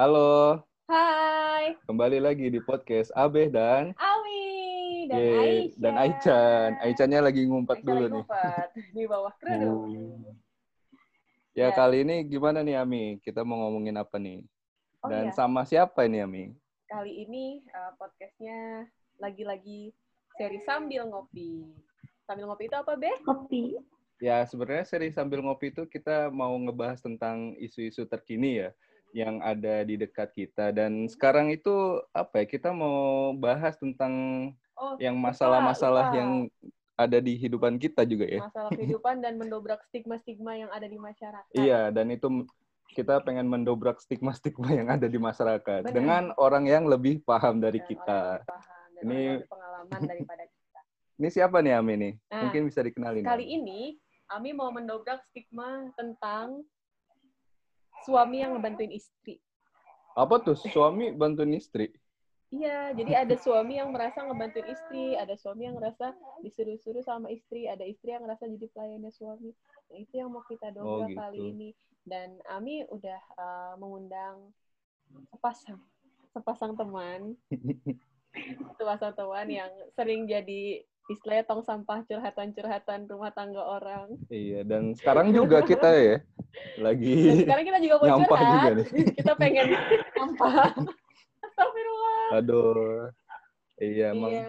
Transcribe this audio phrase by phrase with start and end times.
[0.00, 0.56] Halo,
[0.88, 4.48] Hai, kembali lagi di podcast Abeh dan Awi
[5.12, 5.76] dan Ye, Aisyah.
[5.76, 6.70] dan Aichan.
[6.80, 8.24] Aichannya lagi ngumpet Aisyah dulu lagi nih.
[8.24, 9.76] ngumpet di bawah kerudung.
[9.92, 10.32] Hmm.
[11.52, 11.76] Ya, Ya.
[11.76, 13.20] kali ini gimana nih Ami?
[13.20, 14.40] Kita mau ngomongin apa nih?
[15.04, 16.44] Oh Dan iya, sama siapa ini Ami?
[16.88, 18.88] kali ini uh, podcastnya
[19.20, 19.92] lagi-lagi
[20.40, 21.76] seri sambil ngopi.
[22.24, 23.20] Sambil ngopi itu apa, Beh?
[23.20, 23.76] kopi
[24.16, 28.72] Ya, sebenarnya seri sambil ngopi itu kita mau ngebahas tentang isu-isu terkini ya
[29.12, 31.72] yang ada di dekat kita dan sekarang itu
[32.10, 32.46] apa ya?
[32.46, 34.12] Kita mau bahas tentang
[34.74, 36.48] Oh, yang masalah-masalah yang
[36.96, 38.40] ada di kehidupan kita juga ya.
[38.40, 41.52] masalah kehidupan dan mendobrak stigma-stigma yang ada di masyarakat.
[41.52, 42.48] Iya, dan itu
[42.90, 45.92] kita pengen mendobrak stigma-stigma yang ada di masyarakat Benar.
[45.92, 48.20] dengan orang yang lebih paham dari Dan kita.
[48.42, 50.80] paham dan Ini- orang yang berpengalaman daripada kita.
[51.14, 52.12] Ini siapa nih Ami nih?
[52.26, 53.22] Nah, Mungkin bisa dikenalin.
[53.22, 53.80] Kali ini
[54.26, 56.64] Ami mau mendobrak stigma tentang
[58.04, 59.40] suami yang ngebantuin istri.
[60.16, 61.94] Apa tuh suami bantuin istri?
[62.50, 66.10] Iya, jadi ada suami yang merasa ngebantuin istri, ada suami yang merasa
[66.42, 69.54] disuruh-suruh sama istri, ada istri yang merasa jadi pelayannya suami.
[69.86, 71.20] Nah, itu yang mau kita Oh, dobrak gitu.
[71.22, 71.70] kali ini.
[72.02, 74.50] Dan Ami udah uh, mengundang
[75.30, 75.78] sepasang
[76.30, 77.34] sepasang teman,
[78.78, 84.14] sepasang teman yang sering jadi istilahnya tong sampah curhatan-curhatan rumah tangga orang.
[84.30, 86.16] Iya, dan sekarang juga kita ya
[86.78, 88.86] Dan lagi sekarang kita juga mau nyampah juga curhat, nih.
[89.18, 89.66] kita pengen
[90.16, 90.70] nyampah.
[91.42, 92.22] Astagfirullah.
[92.38, 93.10] Aduh.
[93.80, 94.46] Iya, emang Iya.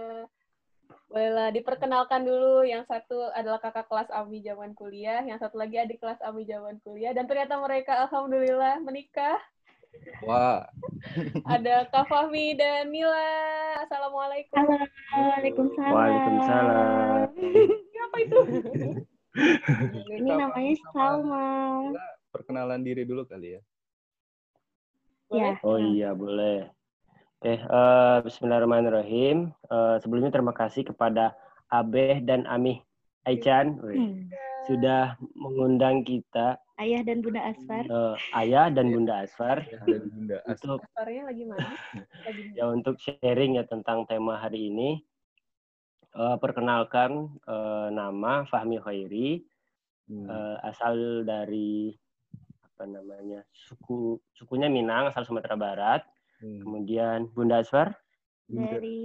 [1.11, 2.63] Bolehlah diperkenalkan dulu.
[2.63, 6.79] Yang satu adalah kakak kelas Ami zaman kuliah, yang satu lagi adik kelas Ami zaman
[6.85, 7.11] kuliah.
[7.11, 9.41] Dan ternyata mereka alhamdulillah menikah.
[10.23, 10.65] Wah.
[11.47, 13.31] Ada Kak Fahmi dan Mila.
[13.85, 14.55] Assalamualaikum.
[14.57, 14.77] halo
[15.11, 17.27] waalaikumsalam Waalaikumsalam.
[18.05, 18.39] Apa itu?
[20.11, 21.47] ini namanya Salma
[22.31, 23.61] Perkenalan diri dulu kali ya.
[25.31, 25.55] Boleh?
[25.55, 26.67] ya Oh iya, boleh.
[27.41, 29.49] Oke, eh, Bismillahirrahmanirrahim.
[29.49, 31.33] Eh, sebelumnya terima kasih kepada
[31.71, 32.83] Abeh dan Ami
[33.25, 34.27] Aichan Hmm.
[34.67, 40.79] Sudah mengundang kita, ayah dan bunda Asfar eh, Ayah dan Bunda Asfar, Dan Bunda untuk
[40.93, 41.69] Suaranya lagi mana?
[42.25, 45.01] Lagi ya untuk sharing ya tentang tema hari ini.
[46.11, 49.41] Eh, perkenalkan eh, nama Fahmi Khairi,
[50.11, 50.27] Hmm.
[50.27, 51.95] eh, asal dari
[52.67, 56.01] apa namanya suku sukunya Minang, asal Sumatera Barat.
[56.43, 56.59] Hmm.
[56.59, 57.95] Kemudian Bunda Asfar.
[58.51, 58.99] Dari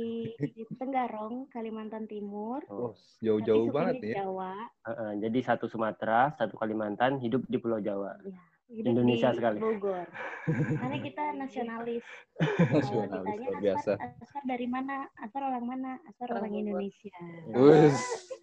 [0.76, 2.92] Tenggarong Kalimantan Timur Oh,
[3.22, 4.26] jauh-jauh banget ya.
[4.26, 8.18] Jawa Heeh, jadi satu Sumatera, satu Kalimantan, hidup di Pulau Jawa.
[8.26, 9.58] ya hidup Indonesia di sekali.
[9.62, 10.06] Bogor
[10.82, 12.02] karena kita nasionalis
[12.34, 13.90] Kalau Nasionalis ditanya luar biasa.
[14.02, 16.66] Asfar dari mana Asfar orang mana Asfar Orang orang.
[16.66, 17.18] Indonesia
[17.54, 17.98] Wus,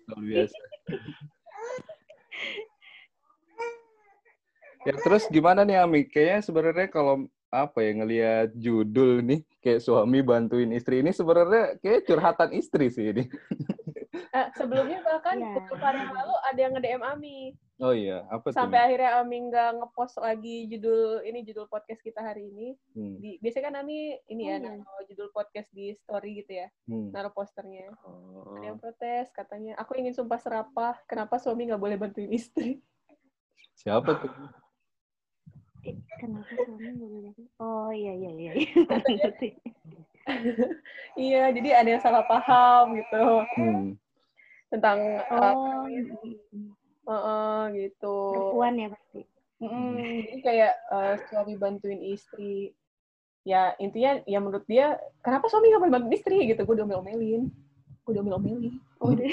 [0.08, 0.58] luar biasa.
[4.84, 6.04] Ya terus gimana nih Ami?
[6.12, 12.10] Kayaknya sebenarnya kalau apa ya ngelihat judul nih kayak suami bantuin istri ini sebenarnya kayak
[12.10, 13.30] curhatan istri sih ini.
[14.14, 17.40] Eh, sebelumnya bahkan beberapa hari yang lalu ada yang nge-DM Ami.
[17.82, 18.58] Oh iya, apa tuh?
[18.58, 22.74] Sampai akhirnya Ami nggak ngepost lagi judul ini judul podcast kita hari ini.
[22.98, 24.70] Hmm, Di, biasanya kan Ami ini ya Oh, iya.
[24.82, 27.14] naruh judul podcast di story gitu ya, hmm.
[27.14, 27.94] naruh posternya.
[28.06, 28.58] Oh.
[28.58, 32.82] Ada yang protes katanya, aku ingin sumpah serapah, kenapa suami nggak boleh bantuin istri?
[33.78, 34.34] Siapa tuh?
[36.18, 38.70] Kenapa suami nggak boleh oh iya iya iya iya.
[41.20, 43.24] Iya, jadi ada yang salah paham gitu
[43.60, 44.00] Hmm.
[44.72, 45.00] tentang
[45.30, 46.72] oh uh, mm,
[47.06, 48.16] uh, gitu.
[48.32, 49.22] perempuan ya pasti
[49.64, 52.76] Mm, jadi kayak uh, suami bantuin istri.
[53.48, 56.68] Ya intinya ya menurut dia kenapa suami nggak boleh bantuin istri gitu?
[56.68, 57.48] Gue diomel-omelin,
[58.04, 58.76] gue diomel-omelin.
[59.00, 59.32] oh udah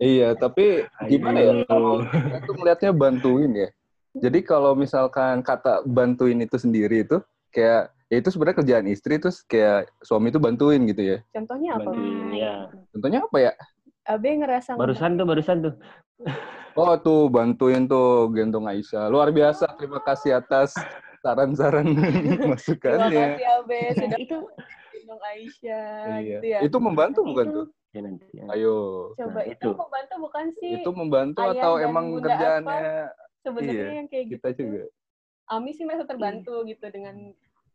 [0.00, 1.66] Iya, tapi gimana ya Aduh.
[1.68, 3.68] kalau kita tuh melihatnya bantuin ya.
[4.14, 7.18] Jadi kalau misalkan kata bantuin itu sendiri itu
[7.50, 11.18] kayak ya itu sebenarnya kerjaan istri terus kayak suami itu bantuin gitu ya.
[11.34, 11.90] Contohnya apa?
[11.90, 12.14] Bantuin.
[12.22, 12.30] Bu?
[12.30, 12.54] Iya.
[12.94, 13.52] Contohnya apa ya?
[14.04, 15.74] Abe ngerasa Barusan tuh, barusan tuh.
[16.74, 19.06] Oh tuh bantuin tuh gendong Aisyah.
[19.06, 19.78] Luar biasa.
[19.78, 20.74] Terima kasih atas
[21.22, 23.38] saran-saran Terima masukannya.
[23.38, 24.38] kasih Abe sudah itu
[24.90, 26.18] gendong Aisyah Iya.
[26.18, 26.58] gitu ya.
[26.66, 27.66] Itu membantu bukan Itu tuh?
[27.94, 28.26] Ya nanti.
[28.34, 28.42] ya.
[28.50, 28.76] Ayo.
[29.14, 29.70] Coba Nah, itu itu.
[29.70, 30.70] membantu bukan sih?
[30.74, 32.90] Itu membantu Ayah atau emang kerjaannya
[33.44, 34.40] Sebenarnya iya, yang kayak gitu.
[34.40, 34.82] kita tuh, juga?
[35.52, 37.16] Ami sih merasa terbantu gitu dengan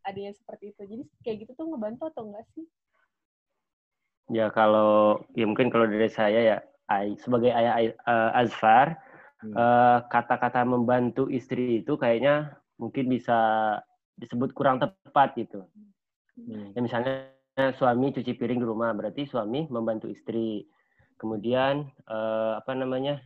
[0.02, 0.82] adanya seperti itu.
[0.82, 2.66] Jadi kayak gitu tuh ngebantu atau enggak sih?
[4.30, 6.56] Ya kalau ya mungkin kalau dari saya ya
[6.90, 8.98] Ai- sebagai ayah eh, Azfar
[9.40, 9.56] Hmm.
[9.56, 13.38] eh, kata-kata membantu istri itu kayaknya mungkin bisa
[14.20, 15.64] disebut kurang tepat gitu.
[16.36, 16.74] Hmm.
[16.76, 17.12] Ya misalnya
[17.78, 20.66] suami cuci piring di rumah berarti suami membantu istri.
[21.20, 23.22] Kemudian eh, apa namanya?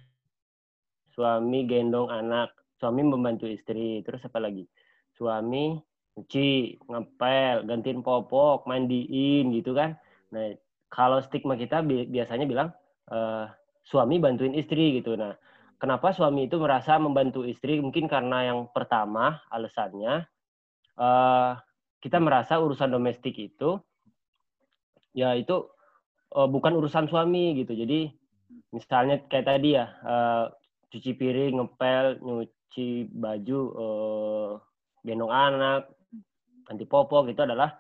[1.15, 4.03] Suami gendong anak, suami membantu istri.
[4.03, 4.67] Terus apa lagi?
[5.15, 5.79] Suami
[6.15, 9.99] Cuci, ngepel, gantiin popok, mandiin gitu kan.
[10.31, 10.55] Nah,
[10.87, 12.71] kalau stigma kita bi- biasanya bilang
[13.11, 13.51] eh,
[13.83, 15.19] suami bantuin istri gitu.
[15.19, 15.35] Nah,
[15.83, 17.83] kenapa suami itu merasa membantu istri?
[17.83, 20.23] Mungkin karena yang pertama alasannya
[21.03, 21.53] eh,
[21.99, 23.83] kita merasa urusan domestik itu
[25.19, 25.67] ya itu
[26.31, 27.75] eh, bukan urusan suami gitu.
[27.75, 28.07] Jadi
[28.71, 29.91] misalnya kayak tadi ya
[30.95, 34.51] cuci piring, ngepel, nyuci baju, eh,
[35.07, 35.81] gendong anak,
[36.67, 37.71] ganti popok itu adalah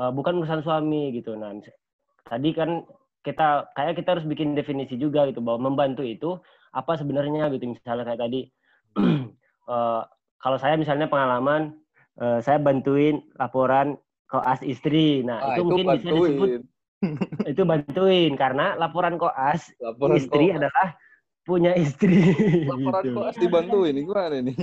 [0.00, 1.36] eh, bukan urusan suami gitu.
[1.36, 1.52] Nah,
[2.26, 2.84] tadi kan
[3.26, 6.40] kita kayak kita harus bikin definisi juga gitu bahwa membantu itu
[6.72, 7.64] apa sebenarnya gitu.
[7.76, 8.40] Misalnya kayak tadi
[9.74, 10.02] eh,
[10.40, 11.76] kalau saya misalnya pengalaman
[12.20, 13.98] eh, saya bantuin laporan
[14.30, 15.20] koas istri.
[15.26, 16.62] Nah, Ah, itu, mungkin bisa disebut bantuin.
[17.52, 20.56] itu bantuin karena laporan koas Laporan istri koas.
[20.60, 20.88] adalah
[21.50, 22.30] punya istri.
[22.70, 23.16] Laporan gitu.
[23.18, 24.56] koas dibantuin, ini gimana nih?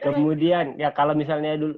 [0.00, 1.76] Kemudian ya kalau misalnya dulu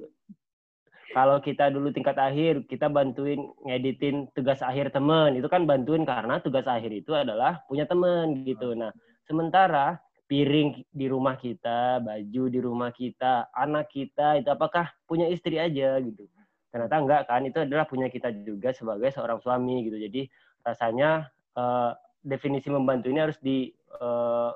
[1.11, 6.37] kalau kita dulu tingkat akhir kita bantuin ngeditin tugas akhir teman itu kan bantuin karena
[6.43, 8.75] tugas akhir itu adalah punya teman gitu.
[8.75, 8.91] Nah
[9.25, 15.55] sementara piring di rumah kita, baju di rumah kita, anak kita itu apakah punya istri
[15.57, 16.27] aja gitu?
[16.69, 19.97] Ternyata enggak kan itu adalah punya kita juga sebagai seorang suami gitu.
[19.97, 20.27] Jadi
[20.67, 24.51] rasanya eh, definisi membantu ini harus di eh,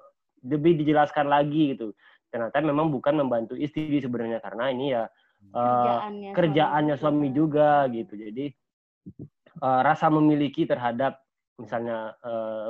[0.45, 1.93] lebih dijelaskan lagi gitu.
[2.31, 5.03] Ternyata memang bukan membantu istri sebenarnya karena ini ya
[5.51, 8.13] eh, kerjaannya kerjaannya suami juga gitu.
[8.13, 8.45] Jadi
[9.59, 11.21] eh, rasa memiliki terhadap
[11.61, 12.17] misalnya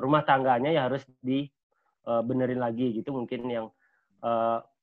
[0.03, 3.71] rumah tangganya ya harus dibenerin lagi gitu mungkin yang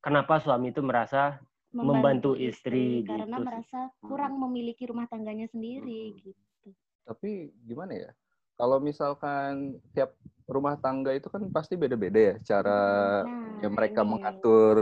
[0.00, 1.36] kenapa suami itu merasa
[1.76, 3.44] membantu istri, karena gitu sih.
[3.44, 6.72] merasa kurang memiliki rumah tangganya sendiri gitu.
[7.04, 8.10] Tapi gimana ya?
[8.58, 12.80] Kalau misalkan tiap rumah tangga itu kan pasti beda-beda ya cara
[13.22, 14.10] Nah, ya mereka ini.
[14.10, 14.76] mengatur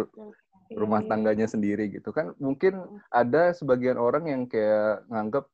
[0.69, 2.75] rumah tangganya sendiri gitu kan mungkin
[3.08, 5.44] ada sebagian orang yang kayak nganggep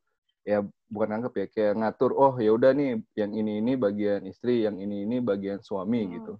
[0.42, 0.58] ya
[0.88, 4.76] bukan nganggep ya kayak ngatur oh ya udah nih yang ini ini bagian istri yang
[4.76, 6.12] ini ini bagian suami Hmm.
[6.16, 6.32] gitu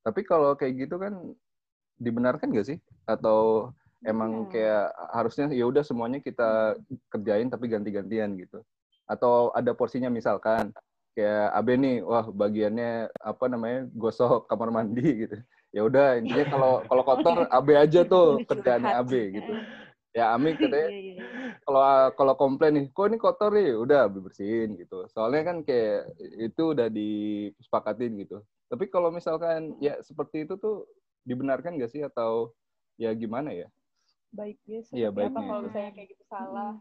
[0.00, 1.14] tapi kalau kayak gitu kan
[1.96, 3.70] dibenarkan gak sih atau
[4.02, 4.48] emang Nah.
[4.48, 6.78] kayak harusnya ya udah semuanya kita
[7.08, 8.62] kerjain tapi ganti-gantian gitu
[9.04, 10.70] atau ada porsinya misalkan
[11.14, 15.36] kayak Abe nih wah bagiannya apa namanya gosok kamar mandi gitu.
[15.70, 19.52] Ya udah intinya kalau kalau kotor Abe aja tuh kerjaannya Abe gitu.
[20.10, 21.54] Ya Ami katanya Iya, iya, iya.
[21.62, 21.82] kalau
[22.18, 23.78] kalau komplain nih kok ini kotor nih?
[23.78, 25.06] Udah Abe bersihin gitu.
[25.14, 28.42] Soalnya kan kayak itu udah disepakatin gitu.
[28.70, 30.86] Tapi kalau misalkan ya seperti itu tuh
[31.26, 32.02] dibenarkan gak sih?
[32.02, 32.54] Atau
[32.98, 33.70] ya gimana ya?
[34.30, 35.46] Baiknya Iya, seperti apa baiknya.
[35.46, 36.72] kalau misalnya kayak gitu salah?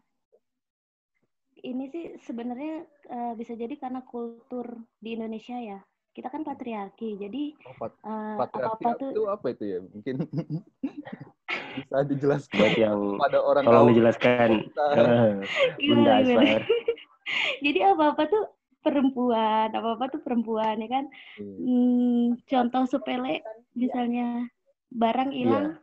[1.59, 5.79] Ini sih sebenarnya eh, bisa jadi karena kultur di Indonesia ya.
[6.09, 10.15] Kita kan patriarki, jadi Oh, pat- eh, patriarki apa-apa tuh itu apa itu ya mungkin
[11.79, 14.49] bisa dijelaskan buat yang pada orang tolong kaum dijelaskan
[14.97, 15.33] eh,
[15.79, 16.11] Bunda?
[16.23, 16.61] Asfar.
[17.65, 18.43] Jadi apa-apa tuh
[18.79, 21.05] perempuan, apa-apa tuh perempuan ya kan.
[21.37, 21.55] Iya.
[21.61, 23.43] Hmm, contoh sepele
[23.75, 24.47] misalnya
[24.89, 25.77] barang hilang,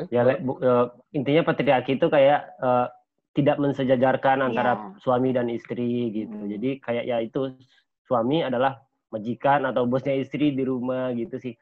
[0.00, 0.58] Eh, ya Le, bu-
[1.12, 2.86] intinya patriarki itu kayak eh,
[3.36, 5.00] tidak mensejajarkan antara Iya.
[5.02, 6.50] suami dan istri gitu Hmm.
[6.50, 7.40] jadi kayak ya itu
[8.04, 8.82] suami adalah
[9.14, 11.54] majikan atau bosnya istri di rumah gitu sih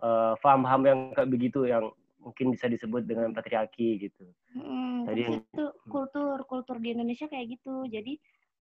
[0.00, 1.92] Eh, paham-paham yang kayak begitu yang
[2.24, 7.84] mungkin bisa disebut dengan patriarki gitu Hmm, Tadi itu kultur kultur di Indonesia kayak gitu.
[7.84, 8.16] Jadi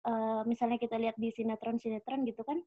[0.09, 2.59] eh, misalnya kita lihat di sinetron-sinetron gitu kan,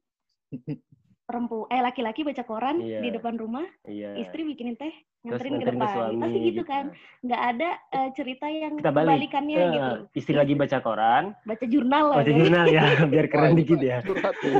[1.30, 2.98] perempuan eh laki-laki baca koran Iya.
[2.98, 4.90] di depan rumah, iya istri bikinin teh,
[5.22, 5.86] nganterin ke ke depan.
[5.88, 6.84] suami Pasti gitu kan.
[7.22, 9.90] Nggak ada eh, cerita yang kita balik kebalikannya Eh, gitu.
[10.12, 12.16] istri lagi baca koran Baca jurnal lah.
[12.18, 12.36] baca kan.
[12.36, 13.98] jurnal ya biar keren dikit ya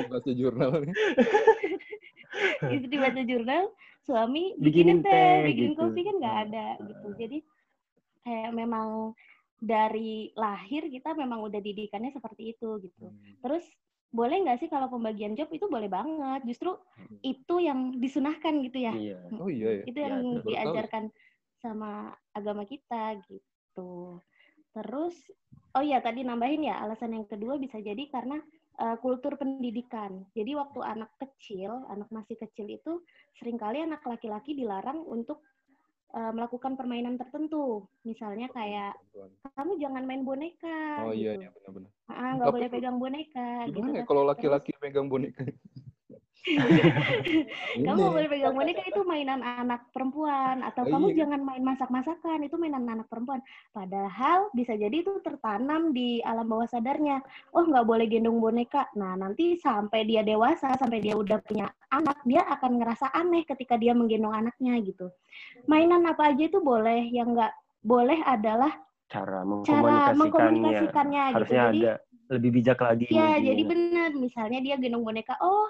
[0.07, 0.71] baca jurnal
[2.71, 3.65] istri baca jurnal,
[4.01, 5.81] suami Bikinin bikinin, teh, teh, bikinin gitu.
[5.83, 7.09] kopi kan nggak ada gitu.
[7.19, 7.39] Jadi
[8.23, 8.89] kayak memang
[9.59, 13.11] dari lahir kita memang udah didikannya seperti itu gitu.
[13.43, 13.65] Terus
[14.11, 16.43] boleh nggak sih kalau pembagian job itu boleh banget.
[16.47, 16.75] Justru
[17.23, 18.95] itu yang disunahkan gitu ya.
[18.95, 19.85] iya Oh iya ya.
[19.87, 20.49] Itu Ya, yang tahu.
[20.51, 21.05] diajarkan
[21.63, 24.19] sama agama kita gitu.
[24.75, 25.15] Terus
[25.79, 28.43] oh iya tadi nambahin ya alasan yang kedua bisa jadi karena
[28.81, 30.27] eh, kultur pendidikan.
[30.35, 33.03] Jadi waktu anak kecil, anak masih kecil itu
[33.39, 35.45] sering kali anak laki-laki dilarang untuk
[36.15, 37.87] eh, melakukan permainan tertentu.
[38.03, 38.95] Misalnya kayak
[39.57, 41.47] kamu jangan main boneka Oh iya gitu.
[41.47, 41.91] iya benar-benar.
[42.11, 44.09] Ah, nggak boleh pegang boneka gitu Gimana ya kan.
[44.11, 45.43] kalau laki-laki megang boneka?
[47.85, 51.17] kamu boleh pegang boneka itu mainan anak perempuan atau Oh, kamu iya.
[51.25, 53.45] jangan main masak-masakan itu mainan anak perempuan.
[53.71, 57.21] Padahal bisa jadi itu tertanam di alam bawah sadarnya.
[57.53, 58.89] Oh nggak boleh gendong boneka.
[58.97, 63.77] Nah nanti sampai dia dewasa, sampai dia udah punya anak, dia akan ngerasa aneh ketika
[63.77, 65.13] dia menggendong anaknya gitu.
[65.69, 67.53] Mainan apa aja itu boleh, yang nggak
[67.85, 68.73] boleh adalah
[69.11, 70.17] Cara cara mengkomunikasikannya.
[70.17, 71.37] mengkomunikasikannya gitu.
[71.37, 71.93] Harusnya Jadi ada
[72.31, 73.05] lebih bijak lagi.
[73.11, 73.43] Ya, mungkin.
[73.45, 74.11] jadi benar.
[74.15, 75.67] Misalnya dia gendong boneka, oh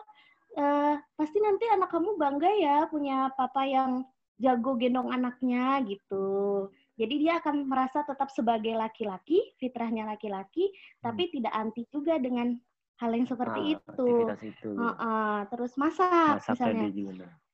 [0.57, 4.03] eh, pasti nanti anak kamu bangga ya punya papa yang
[4.41, 6.69] jago gendong anaknya gitu.
[6.97, 10.69] Jadi dia akan merasa tetap sebagai laki-laki, fitrahnya laki-laki,
[11.01, 12.53] tapi tidak anti juga dengan
[13.01, 14.11] hal yang seperti Ah, itu.
[14.45, 14.71] Itu.
[14.77, 16.89] Heeh, terus masak, Masak misalnya.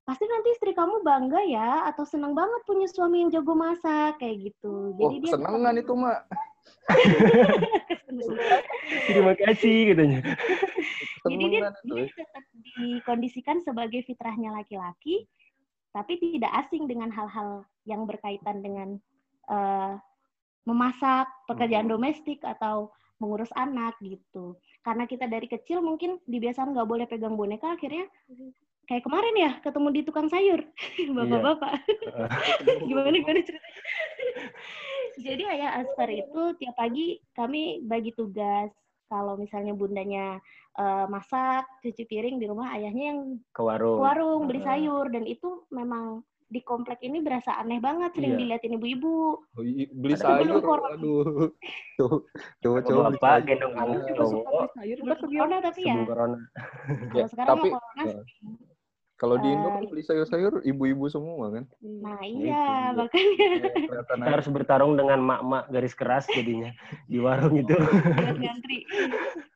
[0.06, 4.50] Pasti nanti istri kamu bangga ya, atau senang banget punya suami yang jago masak kayak
[4.50, 4.94] gitu.
[4.94, 6.20] Oh, Jadi dia senengan itu, Mak.
[9.10, 10.20] Terima kasih katanya.
[11.30, 12.44] Jadi dia, dia tetap
[12.76, 15.26] dikondisikan sebagai fitrahnya laki-laki,
[15.90, 19.00] tapi tidak asing dengan hal-hal yang berkaitan dengan
[19.46, 19.94] eh,
[20.66, 21.94] memasak, pekerjaan Hmm.
[21.94, 22.90] domestik atau
[23.22, 24.58] mengurus anak gitu.
[24.82, 28.10] Karena kita dari kecil mungkin dibiasakan nggak boleh pegang boneka, akhirnya
[28.86, 30.62] kayak kemarin ya ketemu di tukang sayur,
[31.16, 31.78] bapak-bapak.
[32.90, 33.82] gimana gimana ceritanya?
[35.26, 38.68] Jadi ayah Aspar itu tiap pagi kami bagi tugas.
[39.06, 40.42] Kalau misalnya bundanya
[40.74, 43.20] eh, masak, cuci piring di rumah, ayahnya yang
[43.50, 43.96] Ke warung.
[43.96, 48.40] ke warung beli sayur dan itu memang di komplek ini berasa aneh banget sering Iya.
[48.40, 49.42] diliatin ibu-ibu.
[49.56, 51.50] Beli Ada sayur, aduh.
[51.98, 52.22] Tuh,
[52.60, 53.42] tuh, coba sayur.
[53.42, 58.20] gendong anak cowok sayur Sebelum udah corona tapi ya, kalau sekarang tapi- mah corona ya.
[59.16, 61.64] Kalau di Indo kan Eh, beli sayur-sayur ibu-ibu semua kan.
[61.80, 63.00] Nah itu iya, dia.
[63.00, 63.48] makanya
[63.88, 64.28] Kita aja.
[64.28, 66.68] harus bertarung dengan mak-mak garis keras jadinya
[67.08, 67.72] di warung itu.
[67.72, 68.84] buat ngantri.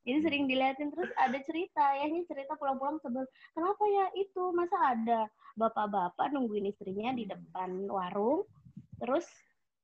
[0.01, 3.29] Jadi sering diliatin terus ada cerita, ayahnya cerita pulang-pulang sebel.
[3.53, 4.43] Kenapa ya itu?
[4.51, 5.21] Masa ada
[5.55, 8.49] bapak-bapak nungguin istrinya di depan warung,
[8.97, 9.29] terus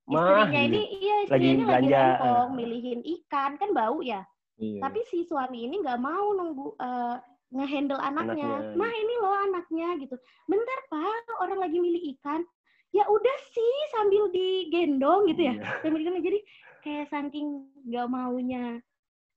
[0.06, 0.72] Mah, istrinya gitu.
[0.72, 2.00] ini iya istrinya Lagi ini lagi belanja.
[2.16, 4.24] rempong, milihin ikan kan bau ya.
[4.56, 4.80] Iya.
[4.80, 7.16] Tapi si suami ini nggak mau nunggu eh,
[7.50, 8.42] ngehandle anaknya.
[8.46, 10.16] Anaknya, Mah ini loh anaknya gitu.
[10.44, 12.42] Bentar pak, orang lagi milih ikan.
[12.90, 15.54] Ya udah sih sambil digendong gitu ya.
[15.54, 15.82] Iya.
[15.82, 16.38] Sambil digendong jadi
[16.80, 17.46] kayak saking
[17.84, 18.80] nggak maunya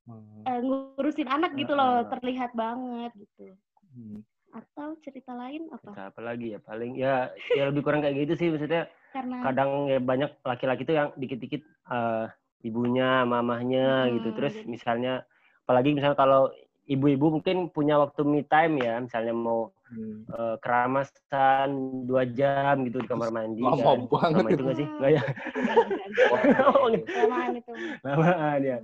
[0.09, 0.41] Hmm.
[0.41, 3.53] eh, ngurusin anak gitu loh, terlihat banget gitu.
[3.93, 4.25] Hmm.
[4.49, 5.85] Atau cerita lain apa?
[5.85, 9.85] Cerita apa lagi ya paling ya ya lebih kurang kayak gitu sih maksudnya Karena kadang
[9.85, 12.25] ya banyak laki-laki tuh yang dikit-dikit eh,
[12.65, 15.13] ibunya mamahnya gitu Hmm, terus jadi- misalnya
[15.61, 16.49] apalagi misalnya kalau
[16.89, 20.21] ibu-ibu mungkin punya waktu me time ya misalnya mau Hmm.
[20.29, 21.69] eh, keramasan
[22.05, 23.99] dua jam gitu di kamar mandi Lama kan.
[24.05, 25.23] banget lama itu nggak sih nggak ya
[27.09, 27.73] kelamaan itu.
[28.05, 28.77] lamaan ya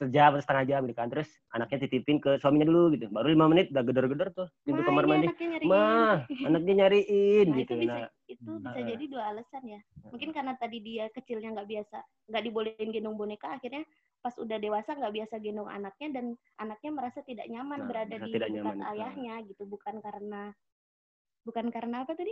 [0.00, 3.46] sejam atau setengah jam gitu kan terus anaknya titipin ke suaminya dulu gitu baru lima
[3.46, 5.26] menit udah gedor-gedor tuh pintu Ma, kamar mandi
[5.62, 8.86] mah anaknya nyariin Nah, gitu itu bisa nah itu bisa Heeh.
[8.96, 9.80] jadi dua alasan ya.
[10.08, 11.98] Mungkin karena tadi dia kecilnya nggak biasa,
[12.32, 13.84] nggak dibolehin gendong boneka, akhirnya
[14.22, 16.26] pas udah dewasa nggak biasa gendong anaknya dan
[16.56, 18.94] anaknya merasa tidak nyaman Nah, berada di dekat nyaman, ah.
[18.94, 20.54] ayahnya gitu, bukan karena
[21.42, 22.30] bukan karena apa tadi?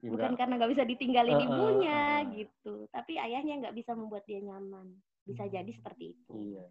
[0.00, 2.32] ya Bukan karena nggak bisa ditinggalin Heeh, ibunya heeh.
[2.40, 4.88] gitu, tapi ayahnya nggak bisa membuat dia nyaman.
[5.28, 6.32] Bisa jadi seperti itu.
[6.32, 6.64] iya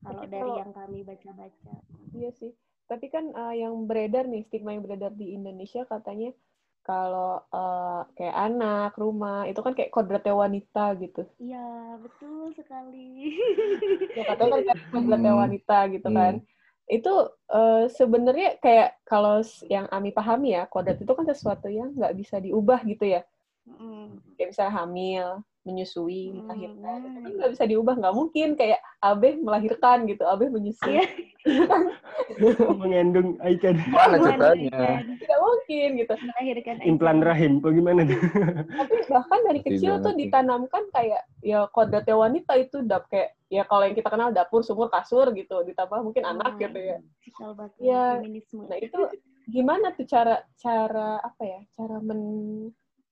[0.00, 1.74] Kalau Tapi dari kalau- yang kami baca-baca.
[2.16, 2.56] Iya sih.
[2.88, 6.32] Tapi kan eh, yang beredar nih, stigma yang beredar di Indonesia katanya
[6.90, 11.22] kalau eh, kayak anak, rumah, itu kan kayak kodratnya wanita gitu.
[11.38, 11.66] Iya,
[12.02, 13.30] betul sekali.
[14.18, 15.42] Ya katanya kan kayak kodratnya Hmm.
[15.46, 16.18] wanita gitu Hmm.
[16.18, 16.34] kan.
[16.90, 17.12] Itu
[17.54, 19.38] eh, sebenarnya kayak kalau
[19.70, 23.22] yang Ami pahami ya, kodrat itu kan sesuatu yang nggak bisa diubah gitu ya.
[23.70, 24.18] Mm.
[24.34, 25.28] Kayak misalnya hamil,
[25.62, 27.94] menyusui, Hmm, melahirkan, itu kan nggak bisa diubah.
[27.94, 30.96] Nggak mungkin kayak Abe melahirkan gitu, Abe menyusui.
[30.96, 31.04] Iya.
[32.76, 35.00] mengandung ikan Mana ceritanya?
[35.00, 36.12] Tidak mungkin gitu.
[36.12, 38.20] melahirkan implan rahim bagaimana tuh
[38.70, 43.88] tapi bahkan dari kecil tuh ditanamkan kayak ya kodratnya wanita itu dap kayak ya kalau
[43.88, 46.98] yang kita kenal dapur sumur kasur gitu ditambah mungkin anak Ah, gitu ya
[47.78, 48.04] Iya.
[48.20, 48.68] feminisme.
[48.68, 49.00] nah itu
[49.48, 52.20] gimana tuh cara cara apa ya cara men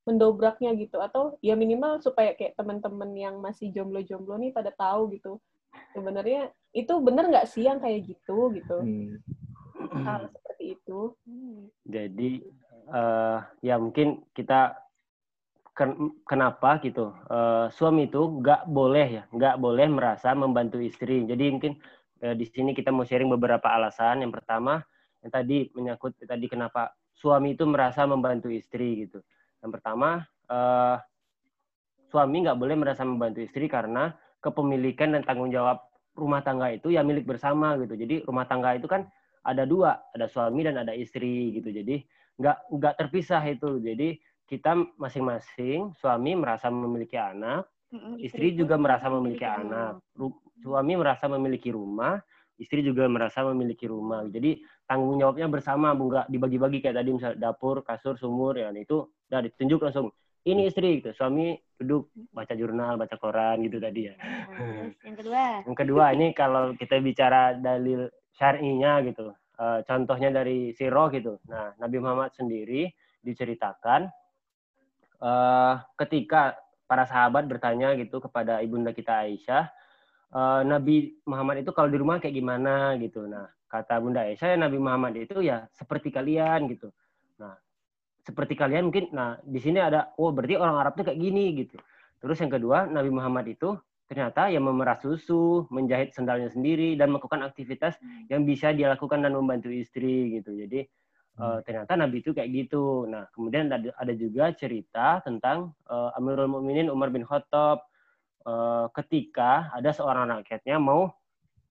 [0.08, 0.96] mendobraknya gitu.
[1.04, 5.36] Atau ya minimal supaya kayak teman-teman yang masih jomblo-jomblo nih pada tahu gitu.
[5.92, 8.78] Sebenarnya itu bener nggak sih yang kayak gitu gitu?
[8.80, 9.20] Hmm.
[10.02, 11.14] hal seperti itu.
[11.22, 11.70] Hmm.
[11.86, 12.30] jadi
[12.88, 14.74] eh, ya mungkin kita
[15.76, 17.12] ken- kenapa gitu?
[17.28, 21.24] Eh, suami itu nggak boleh ya nggak boleh merasa membantu istri.
[21.28, 21.78] Jadi mungkin
[22.24, 24.24] eh, di sini kita mau sharing beberapa alasan.
[24.24, 24.82] Yang pertama
[25.22, 29.18] yang tadi menyangkut tadi kenapa suami itu merasa membantu istri gitu
[29.64, 30.96] yang pertama eh,
[32.08, 35.82] suami nggak boleh merasa membantu istri karena kepemilikan dan tanggung jawab
[36.14, 39.06] rumah tangga itu ya milik bersama gitu jadi rumah tangga itu kan
[39.48, 41.72] ada dua, ada suami dan ada istri gitu.
[41.72, 42.04] Jadi
[42.36, 43.80] nggak nggak terpisah itu.
[43.80, 50.96] Jadi kita masing-masing suami merasa memiliki anak, Mm-mm, istri juga merasa memiliki anak, Ru- suami
[50.96, 52.20] merasa memiliki rumah,
[52.56, 54.24] istri juga merasa memiliki rumah.
[54.28, 59.08] Jadi tanggung jawabnya bersama, bu nggak dibagi-bagi kayak tadi misal dapur, kasur, sumur, ya itu
[59.28, 60.08] udah ditunjuk langsung.
[60.48, 61.12] Ini istri, gitu.
[61.12, 64.14] suami duduk baca jurnal, baca koran gitu tadi ya.
[64.16, 69.34] Nah, yang kedua, Yang kedua ini kalau kita bicara dalil syar'inya gitu.
[69.58, 71.42] eh, contohnya dari Sirah gitu.
[71.50, 72.88] Nah, Nabi Muhammad sendiri
[73.20, 74.06] diceritakan
[75.18, 76.54] eh, ketika
[76.88, 79.68] para sahabat bertanya gitu kepada ibunda kita Aisyah,
[80.32, 83.26] eh, Nabi Muhammad itu kalau di rumah kayak gimana gitu.
[83.26, 86.88] Nah, kata Bunda Aisyah, ya Nabi Muhammad itu ya seperti kalian gitu.
[87.36, 87.58] Nah,
[88.28, 91.80] seperti kalian mungkin, nah di sini ada, oh berarti orang Arab tuh kayak gini gitu.
[92.20, 93.72] Terus yang kedua, Nabi Muhammad itu
[94.04, 97.96] ternyata yang memerah susu, menjahit sendalnya sendiri, dan melakukan aktivitas
[98.28, 100.52] yang bisa dia lakukan dan membantu istri gitu.
[100.52, 100.84] Jadi
[101.40, 103.08] eh, ternyata Nabi itu kayak gitu.
[103.08, 107.88] Nah kemudian ada, ada juga cerita tentang eh, Amirul Mukminin Umar bin Khattab
[108.44, 111.12] eh, ketika ada seorang rakyatnya mau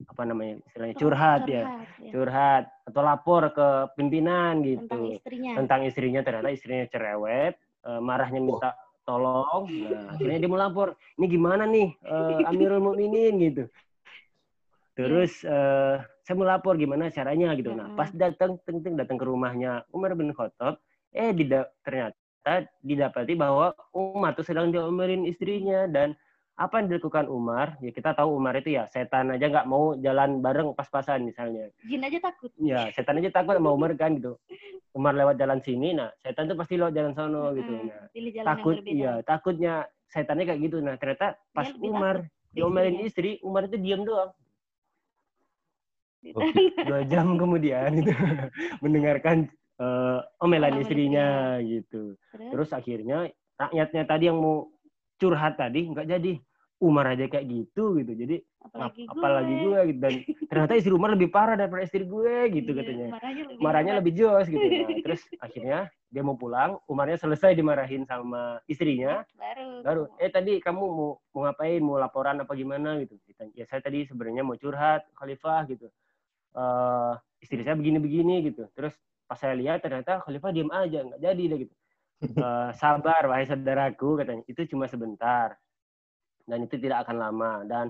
[0.06, 2.12] apa namanya istilahnya curhat, ya, curhat, ya.
[2.14, 4.86] curhat atau lapor ke pimpinan gitu.
[4.86, 5.52] Tentang istrinya.
[5.58, 8.78] tentang istrinya ternyata istrinya cerewet eh, marahnya minta
[9.08, 9.66] tolong.
[9.66, 13.34] Nah akhirnya dia mau lapor ini gimana nih eh, Amirul Mukminin?
[13.42, 13.64] gitu.
[14.94, 17.58] Terus eh, saya mau lapor gimana caranya?
[17.58, 17.74] gitu.
[17.74, 20.78] Nah pas datang teng teng datang ke rumahnya Umar bin Khattab
[21.10, 26.14] eh dida- ternyata didapati bahwa Umar tuh sedang diomelin istrinya dan
[26.58, 27.78] apa yang dilakukan Umar?
[27.86, 31.70] Ya kita tahu Umar itu ya setan aja nggak mau jalan bareng pas-pasan misalnya.
[31.86, 32.50] Jin aja takut.
[32.58, 34.42] ya setan aja takut sama Umar kan gitu.
[34.98, 37.74] Umar lewat jalan sini nah setan tuh pasti lewat jalan sono gitu.
[37.86, 39.74] Nah Pilih jalan takut iya takutnya
[40.10, 40.78] setannya kayak gitu.
[40.82, 42.54] Nah ternyata pas Umar takut.
[42.58, 43.38] diomelin istrinya.
[43.38, 44.34] istri Umar itu diam doang.
[46.34, 46.44] Oh,
[46.90, 48.10] dua jam kemudian itu
[48.84, 49.46] mendengarkan
[50.42, 51.28] omelan Omelan istrinya.
[51.62, 52.18] gitu.
[52.34, 53.30] Terus, terus akhirnya
[53.62, 54.66] rakyatnya tadi yang mau
[55.22, 56.42] curhat tadi nggak jadi
[56.78, 59.14] Umar aja kayak gitu gitu jadi apalagi ap- gue.
[59.18, 60.14] apalagi gue gitu dan
[60.46, 64.14] ternyata istri Umar lebih parah daripada istri gue gitu Iya, katanya Marahnya lebih marahnya lebih
[64.14, 64.62] jos gitu.
[64.62, 69.26] Nah, terus akhirnya dia mau pulang, Umarnya selesai dimarahin sama istrinya.
[69.36, 69.68] baru.
[69.84, 71.82] Baru, eh tadi kamu mau mau ngapain?
[71.84, 73.18] Mau laporan apa gimana gitu?
[73.58, 75.90] Ya saya tadi sebenarnya mau curhat, Khalifah gitu.
[76.56, 78.70] Eh istri saya begini-begini gitu.
[78.78, 78.94] Terus
[79.28, 81.76] pas saya lihat ternyata Khalifah diam aja, nggak jadi deh gitu.
[82.38, 84.42] Eh, sabar wahai saudaraku katanya.
[84.50, 85.54] Itu cuma sebentar
[86.48, 87.86] dan itu tidak akan lama dan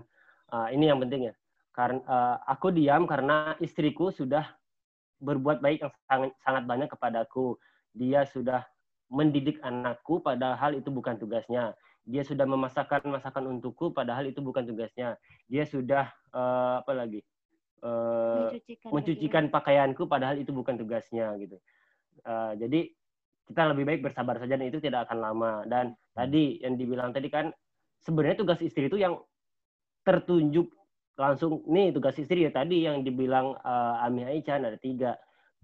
[0.51, 1.33] eh, ini yang penting ya.
[1.71, 4.43] Karena eh, aku diam karena istriku sudah
[5.21, 7.57] berbuat baik yang sangat sangat banyak kepadaku.
[7.93, 8.65] Dia sudah
[9.07, 11.77] mendidik anakku padahal itu bukan tugasnya.
[12.07, 15.15] Dia sudah memasakkan masakan untukku padahal itu bukan tugasnya.
[15.47, 17.21] Dia sudah eh, apa lagi?
[17.77, 21.61] Eh, mencucikan, mencucikan pakaianku padahal itu bukan tugasnya gitu.
[22.25, 22.79] Eh, jadi
[23.47, 25.51] kita lebih baik bersabar saja dan itu tidak akan lama.
[25.69, 27.53] Dan tadi yang dibilang tadi kan
[28.03, 29.17] sebenarnya tugas istri itu yang
[30.03, 30.71] tertunjuk
[31.17, 35.17] langsung nih tugas istri ya tadi yang dibilang eh, Ami Aisyah ada tiga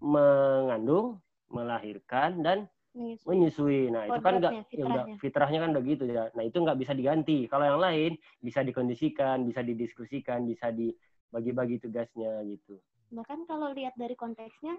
[0.03, 3.25] mengandung, melahirkan dan Menyusui.
[3.25, 3.81] menyusui.
[3.89, 5.15] Nah itu kan nggak Kodratnya, ya udah fitrahnya.
[5.17, 6.23] fitrahnya kan udah gitu ya.
[6.37, 7.37] Nah itu nggak bisa diganti.
[7.49, 12.77] Kalau yang lain bisa dikondisikan, bisa didiskusikan, bisa dibagi-bagi tugasnya gitu.
[13.09, 14.77] Bahkan kalau lihat dari konteksnya,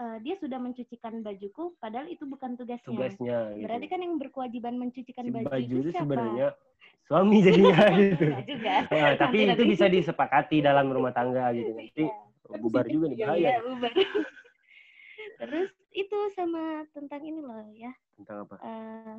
[0.00, 2.88] eh, dia sudah mencucikan bajuku, padahal itu bukan tugasnya.
[2.88, 3.38] Tugasnya.
[3.52, 3.64] Gitu.
[3.64, 6.00] Berarti kan yang berkewajiban mencucikan si baju, baju itu siapa?
[6.02, 6.48] sebenarnya
[7.04, 8.24] suami jadinya gitu.
[8.46, 8.74] Juga.
[8.86, 9.72] Nah, tapi Nanti- itu nanti.
[9.72, 11.70] bisa disepakati dalam rumah tangga gitu.
[11.78, 12.04] Nanti
[12.50, 12.58] Iya.
[12.58, 13.38] bubar juga nih bahaya.
[13.46, 13.92] Iya, bubar.
[15.40, 17.92] Terus itu sama tentang ini loh ya.
[18.16, 18.56] Tentang apa?
[18.60, 19.16] eh,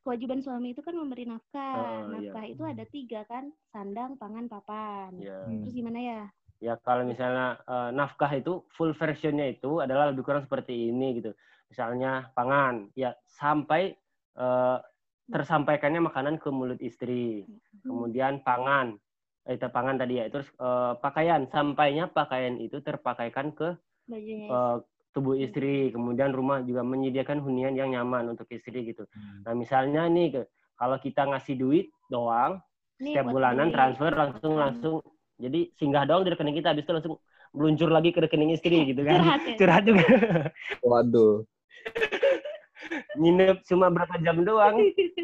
[0.00, 1.74] kewajiban suami itu kan memberi nafkah.
[1.74, 2.30] Oh, iya.
[2.30, 5.18] nafkah itu ada tiga kan, sandang, pangan, papan.
[5.18, 5.42] Ya.
[5.46, 6.22] Terus gimana ya?
[6.60, 11.32] Ya kalau misalnya eh, nafkah itu full versionnya itu adalah lebih kurang seperti ini gitu.
[11.68, 13.94] Misalnya pangan, ya sampai
[14.36, 14.78] eh,
[15.26, 17.42] tersampaikannya makanan ke mulut istri.
[17.82, 18.94] Kemudian pangan,
[19.46, 20.30] eh, itu pangan tadi ya.
[20.30, 23.68] Terus eh, pakaian, sampainya pakaian itu terpakaikan ke
[24.50, 24.76] eh,
[25.12, 25.90] tubuh istri.
[25.90, 29.08] Kemudian rumah juga menyediakan hunian yang nyaman untuk istri gitu.
[29.44, 30.44] Nah misalnya nih,
[30.76, 32.60] kalau kita ngasih duit doang,
[32.96, 34.62] Nih, setiap bulanan transfer langsung Hmm.
[34.62, 34.94] langsung
[35.36, 37.14] jadi singgah doang di rekening kita habis itu langsung
[37.52, 39.54] meluncur lagi ke rekening istri gitu kan Curhat ya?
[39.56, 40.04] curhat juga
[40.82, 41.34] Waduh.
[43.16, 44.76] nginep cuma berapa jam doang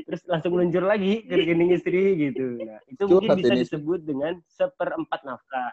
[0.04, 3.62] terus langsung meluncur lagi ke rekening istri gitu nah itu mungkin Curhat bisa ini.
[3.62, 5.72] disebut dengan seperempat nafkah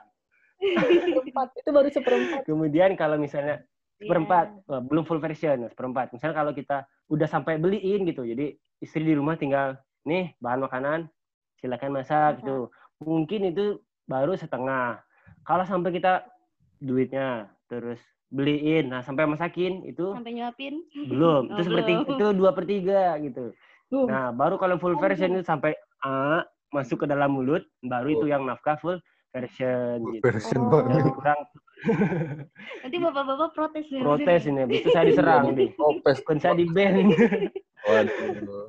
[0.60, 1.56] Seperempat.
[1.56, 2.42] Itu baru seperempat.
[2.44, 3.64] kemudian kalau misalnya
[4.00, 4.08] Iya.
[4.08, 6.78] seperempat eh, belum full version seperempat misalnya kalau kita
[7.12, 9.76] udah sampai beliin gitu jadi istri di rumah tinggal
[10.08, 11.00] nih bahan makanan
[11.60, 12.40] silakan masak Masak.
[12.40, 12.58] gitu
[13.04, 13.76] mungkin itu
[14.10, 15.00] baru setengah
[15.44, 16.26] kalau sampai kita
[16.78, 20.82] duitnya, terus beliin, nah sampai masakin itu Sampai nyuapin.
[21.08, 22.10] belum, Oh, itu seperti belum.
[22.12, 23.54] itu dua per tiga gitu.
[23.90, 24.06] Uh.
[24.06, 28.46] Nah baru kalau full version itu sampai A masuk ke dalam mulut, baru itu yang
[28.46, 30.22] nafkah full version gitu.
[30.24, 30.70] Version Oh.
[30.72, 31.10] banget.
[31.12, 31.42] Kurang
[32.82, 34.00] Nanti bapak-bapak protes nih.
[34.00, 35.70] protes ini, habis itu saya diserang nih.
[35.80, 36.20] Kopes.
[36.22, 37.08] Bukan saya di ban.
[37.82, 38.68] Waduh.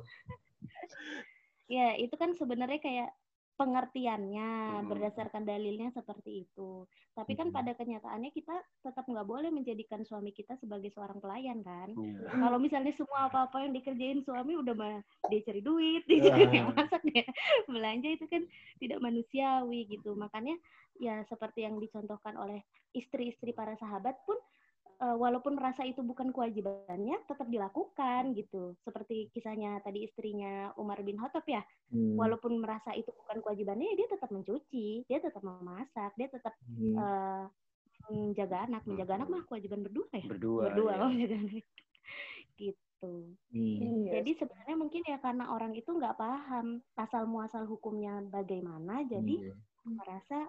[1.67, 3.09] Ya, itu kan sebenarnya kayak
[3.61, 4.49] pengertiannya
[4.81, 4.89] Hmm.
[4.89, 6.83] berdasarkan dalilnya seperti itu.
[7.13, 7.55] Tapi kan Hmm.
[7.55, 11.93] pada kenyataannya kita tetap nggak boleh menjadikan suami kita sebagai seorang pelayan kan.
[11.93, 12.25] Iya.
[12.33, 14.97] Kalau misalnya semua apa-apa yang dikerjain suami udah mah
[15.29, 16.73] dia cari duit, dia cari Ah.
[16.73, 17.21] masak, dia
[17.69, 18.41] belanja itu kan
[18.81, 20.17] tidak manusiawi gitu.
[20.17, 20.57] Makanya
[20.97, 24.35] ya seperti yang dicontohkan oleh istri-istri para sahabat pun
[25.01, 28.77] eh, walaupun merasa itu bukan kewajibannya tetap dilakukan gitu.
[28.85, 31.65] Seperti kisahnya tadi istrinya Umar bin Khattab ya.
[31.89, 32.15] Hmm.
[32.15, 36.95] Walaupun merasa itu bukan kewajibannya ya dia tetap mencuci, dia tetap memasak, dia tetap Hmm.
[36.97, 37.43] eh,
[38.09, 38.81] menjaga anak.
[38.85, 40.25] Menjaga anak mah kewajiban berdua ya.
[40.29, 40.61] Berdua.
[40.69, 41.65] Berdua oh, menjaga anak.
[42.57, 42.79] Gitu.
[43.49, 43.77] Hmm.
[43.81, 44.21] Iya.
[44.21, 49.53] Jadi sebenarnya mungkin ya karena orang itu nggak paham asal muasal hukumnya bagaimana, jadi Iya.
[49.81, 50.45] merasa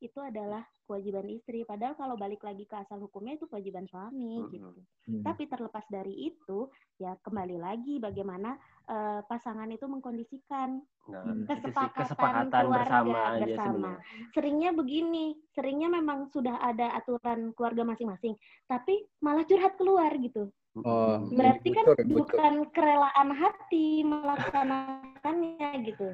[0.00, 1.62] itu adalah kewajiban istri.
[1.62, 4.50] Padahal kalau balik lagi ke asal hukumnya itu kewajiban suami Mhm.
[4.50, 4.80] gitu.
[5.04, 5.22] Hmm.
[5.22, 8.56] Tapi terlepas dari itu, ya kembali lagi bagaimana
[8.88, 11.44] eh, pasangan itu mengkondisikan Nah, Hmm.
[11.44, 13.64] kesepakatan, kesepakatan keluarga bersama aja bersama.
[13.64, 14.00] sebenarnya.
[14.32, 18.32] Seringnya begini, seringnya memang sudah ada aturan keluarga masing-masing,
[18.64, 20.48] tapi malah curhat keluar gitu.
[20.78, 21.20] Oh.
[21.28, 22.04] Berarti kan ya, bocor.
[22.12, 26.08] bukan kerelaan hati melaksanakannya gitu.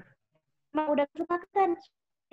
[0.70, 1.78] Emang udah kesepakatan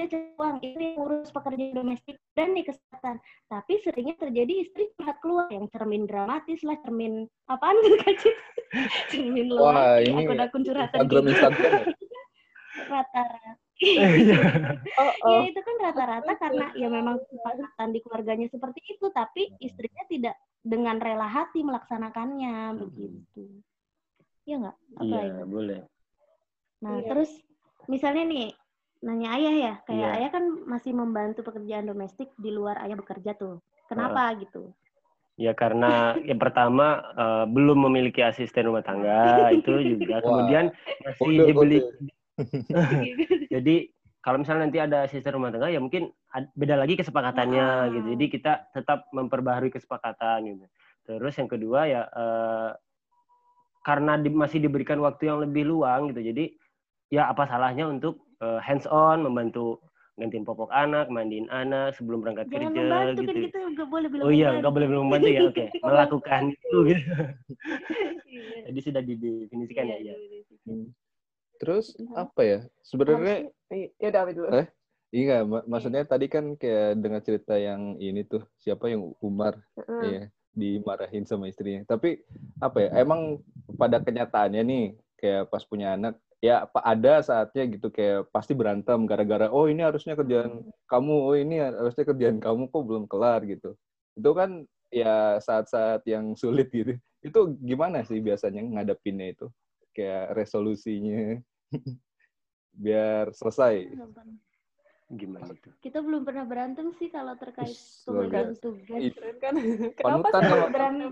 [0.10, 3.22] uang itu yang ngurus pekerjaan domestik dan nih kesehatan.
[3.52, 8.36] Tapi seringnya terjadi istri curhat keluar yang cermin dramatis lah, cermin apaan tuh kacip?
[9.12, 11.34] cermin ini akun-akun curhatan Instagram gitu.
[11.36, 11.72] Instagram.
[11.72, 11.84] ya?
[12.92, 13.52] Rata-rata.
[13.82, 14.38] Iya.
[15.02, 15.44] Oh, Ya oh.
[15.50, 21.02] itu kan rata-rata karena ya memang kesepakatan di keluarganya seperti itu, tapi istrinya tidak dengan
[21.02, 23.42] rela hati melaksanakannya begitu.
[24.46, 24.78] Iya nggak?
[25.02, 25.82] Apa Iya, boleh.
[26.86, 27.10] Nah, Iya.
[27.10, 27.32] terus
[27.90, 28.48] misalnya nih
[29.02, 30.18] nanya ayah ya, kayak Iya.
[30.22, 33.58] ayah kan masih membantu pekerjaan domestik di luar ayah bekerja tuh.
[33.90, 34.72] Kenapa gitu?
[35.36, 35.90] Ya karena
[36.30, 40.22] yang pertama eh, belum memiliki asisten rumah tangga itu juga.
[40.22, 40.70] Kemudian
[41.02, 41.78] masih dibeli.
[43.54, 43.90] Jadi
[44.22, 46.14] kalau misalnya nanti ada asisten rumah tangga ya mungkin
[46.54, 47.90] beda lagi kesepakatannya Ah.
[47.90, 48.08] gitu.
[48.14, 50.66] Jadi kita tetap memperbaharui kesepakatan gitu.
[51.10, 52.70] Terus yang kedua ya eh,
[53.82, 56.22] karena di- masih diberikan waktu yang lebih luang gitu.
[56.22, 56.54] Jadi
[57.10, 58.30] ya apa salahnya untuk
[58.60, 59.78] hands on membantu
[60.20, 63.32] gantiin popok anak, mandiin anak sebelum berangkat Jangan kerja membantu gitu.
[63.32, 65.42] kan kita nggak boleh bilang Oh iya, nggak boleh belum membantu ya.
[65.48, 67.02] Oke, melakukan itu gitu.
[68.28, 68.58] Iya.
[68.70, 69.98] Jadi sudah didefinisikan ya.
[69.98, 70.42] Iya, ya.
[70.68, 70.88] Hmm.
[71.58, 72.14] Terus Mhm.
[72.14, 72.60] apa ya?
[72.82, 73.36] Sebenarnya
[73.72, 74.48] ya udah dulu.
[74.52, 74.68] Eh?
[75.12, 80.02] iya, mak- maksudnya tadi kan kayak dengar cerita yang ini tuh siapa yang Umar Heeh.
[80.02, 81.84] Iya, dimarahin sama istrinya.
[81.88, 82.22] Tapi
[82.60, 82.90] apa ya?
[83.00, 83.42] Emang
[83.76, 84.86] pada kenyataannya nih,
[85.20, 90.18] kayak pas punya anak, ya ada saatnya gitu kayak pasti berantem gara-gara oh ini harusnya
[90.18, 93.78] kerjaan kamu, oh ini harusnya kerjaan kamu kok belum kelar gitu.
[94.18, 96.98] Itu kan ya saat-saat yang sulit gitu.
[97.22, 99.48] Itu gimana sih biasanya ngadepinnya itu?
[99.94, 101.38] Kayak resolusinya
[102.84, 103.94] biar selesai.
[105.14, 105.76] Gimana tuh?
[105.84, 109.02] Kita belum pernah berantem sih kalau terkait pembagian tugas.
[109.38, 109.54] Kan?
[109.94, 110.70] Kenapa Mak.
[110.74, 111.12] berantem?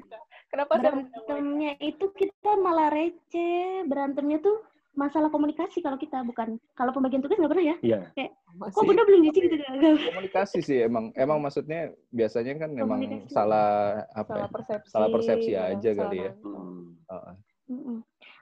[0.50, 0.74] Kenapa?
[0.82, 3.86] Berantemnya itu kita malah receh.
[3.86, 4.58] Berantemnya tuh
[5.00, 7.76] masalah komunikasi kalau kita bukan kalau pembagian tugas nggak pernah ya.
[7.80, 8.00] Iya.
[8.12, 9.72] Kok Masih bunda belum cuci gitu nggak?
[10.12, 13.32] Komunikasi sih emang emang maksudnya biasanya kan emang Komunikasi.
[13.32, 14.36] salah apa ya?
[14.36, 14.90] salah persepsi.
[14.92, 16.32] Salah persepsi aja salah kali ya.
[16.44, 16.84] Hmm.
[17.08, 17.34] Heeh.
[17.70, 17.98] Mm-mm.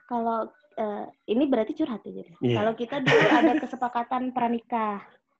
[0.08, 0.38] Kalau
[0.74, 2.32] eh, ini berarti curhat ya jadi.
[2.42, 2.56] Iya.
[2.58, 4.98] Kalau kita dulu ada kesepakatan pranikah.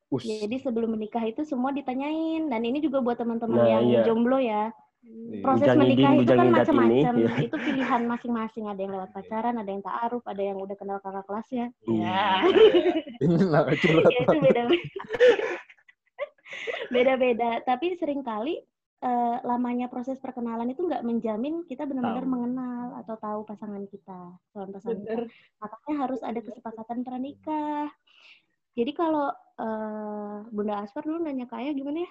[0.08, 4.00] Jadi sebelum menikah itu semua ditanyain dan ini juga buat teman-teman Nah, yang iya.
[4.08, 4.72] jomblo ya.
[5.08, 5.42] Iya.
[5.44, 7.14] Proses Bujang menikah itu kan macam-macam.
[7.16, 7.34] ini, iya.
[7.48, 8.64] Itu pilihan masing-masing.
[8.68, 11.66] Ada yang lewat pacaran, ada yang ta'aruf, ada yang udah kenal kakak kelasnya.
[11.88, 12.44] Ya
[14.22, 14.62] itu beda
[16.94, 18.62] beda-beda tapi sering kali
[19.04, 24.70] eh, lamanya proses perkenalan itu nggak menjamin kita benar-benar mengenal atau tahu pasangan kita calon
[24.72, 25.04] pasangan kita.
[25.04, 25.20] Bener.
[25.60, 27.92] makanya harus ada kesepakatan pranikah
[28.72, 29.28] jadi kalau
[29.60, 32.10] eh, Bunda Asfar dulu nanya ke Ayah gimana ya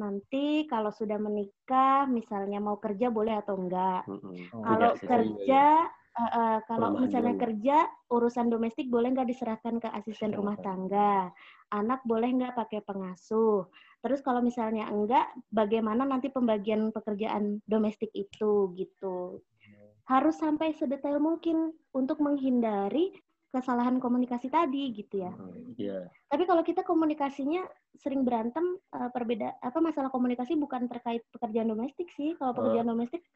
[0.00, 4.08] nanti kalau sudah menikah misalnya mau kerja boleh atau enggak.
[4.08, 5.64] Oh, kalau Tidak kerja
[6.10, 7.42] eh, eh, kalau Perumahan misalnya dulu.
[7.44, 7.76] kerja
[8.08, 11.28] urusan domestik boleh nggak diserahkan ke asisten rumah tangga?
[11.70, 13.68] Anak boleh nggak pakai pengasuh?
[14.00, 19.44] Terus kalau misalnya enggak bagaimana nanti pembagian pekerjaan domestik itu gitu.
[20.08, 23.14] Harus sampai sedetail mungkin untuk menghindari
[23.50, 25.34] kesalahan komunikasi tadi gitu ya.
[25.74, 26.06] Iya.
[26.30, 27.66] Tapi kalau kita komunikasinya
[27.98, 32.38] sering berantem, eh, perbeda apa masalah komunikasi bukan terkait pekerjaan domestik sih.
[32.38, 33.26] Kalau pekerjaan domestik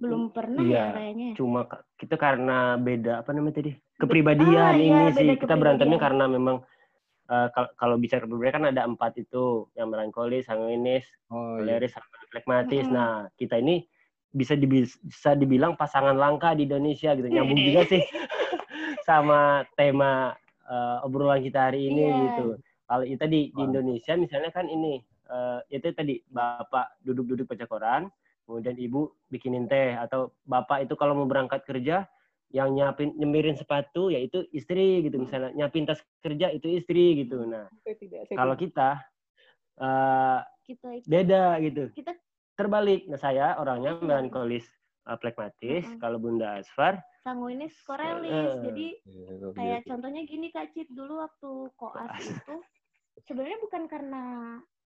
[0.00, 0.80] belum pernah iya.
[0.80, 1.28] ya kayaknya.
[1.32, 1.36] ya.
[1.36, 1.68] Cuma
[2.00, 3.76] kita karena beda apa namanya tadi?
[4.00, 5.28] Kepribadian Ah, iya, ini sih.
[5.28, 6.64] beda Kita berantemnya karena memang
[7.30, 11.76] eh, kal- kalau bicara kepribadian kan ada empat itu, yang melankolis, sanguinis, Oh iya.
[11.76, 12.88] koleris, sama flekmatis.
[12.88, 12.96] Mm-mm.
[12.96, 13.84] Nah, kita ini
[14.32, 17.28] bisa dibi- bisa dibilang pasangan langka di Indonesia gitu.
[17.28, 18.00] Nyambung juga sih
[19.10, 19.40] sama
[19.74, 20.38] tema
[20.70, 22.18] eh, obrolan kita hari ini Iya.
[22.30, 22.46] gitu.
[22.86, 23.58] Kalau itu tadi di.
[23.58, 28.02] Indonesia misalnya kan ini eh, itu tadi bapak duduk-duduk baca koran,
[28.46, 32.06] kemudian ibu bikinin teh atau bapak itu kalau mau berangkat kerja
[32.50, 37.46] yang nyapin nyemirin sepatu yaitu istri gitu misalnya nyapin tas kerja itu istri gitu.
[37.46, 38.20] Nah, Saya tidak.
[38.26, 38.90] Saya kalau kita
[39.78, 42.12] eh, Kita itu beda gitu kita
[42.54, 43.06] terbalik.
[43.06, 44.02] Nah, saya orangnya Iya.
[44.02, 44.66] melankolis
[45.06, 45.84] uh, plekmatis.
[45.86, 46.00] Mm-mm.
[46.00, 48.32] Kalau Bunda Asfar, sanguinis korelis.
[48.32, 48.62] Eh.
[48.66, 49.88] Jadi Iya, kalau kayak gitu.
[49.94, 52.54] contohnya gini Kak Cit dulu waktu koas itu
[53.28, 54.22] sebenarnya bukan karena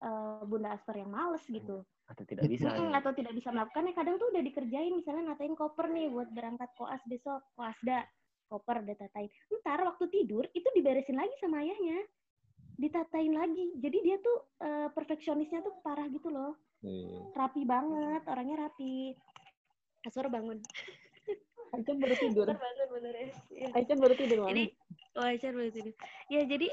[0.03, 2.71] eh, Bunda Asper yang males gitu atau tidak bisa.
[2.71, 3.03] Mm-mm, ya?
[3.03, 7.03] atau tidak bisa melakukannya kadang tuh udah dikerjain misalnya natain koper nih buat berangkat koas
[7.11, 8.07] besok koasda
[8.47, 9.27] koper udah tatain
[9.59, 11.99] ntar waktu tidur itu diberesin lagi sama ayahnya
[12.79, 17.33] ditatain lagi jadi dia tuh eh, perfeksionisnya tuh parah gitu loh Iya.
[17.35, 19.17] rapi banget orangnya rapi
[20.07, 20.63] Asper bangun
[21.75, 22.47] Aican baru tidur.
[22.49, 23.69] Bangun bener ya Iya.
[23.75, 24.65] Aican baru tidur jadi
[25.13, 25.93] oh Aisyah baru tidur.
[26.29, 26.67] ya jadi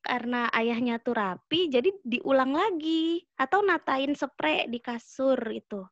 [0.00, 5.84] karena ayahnya tuh rapi jadi diulang lagi atau natain spray di kasur itu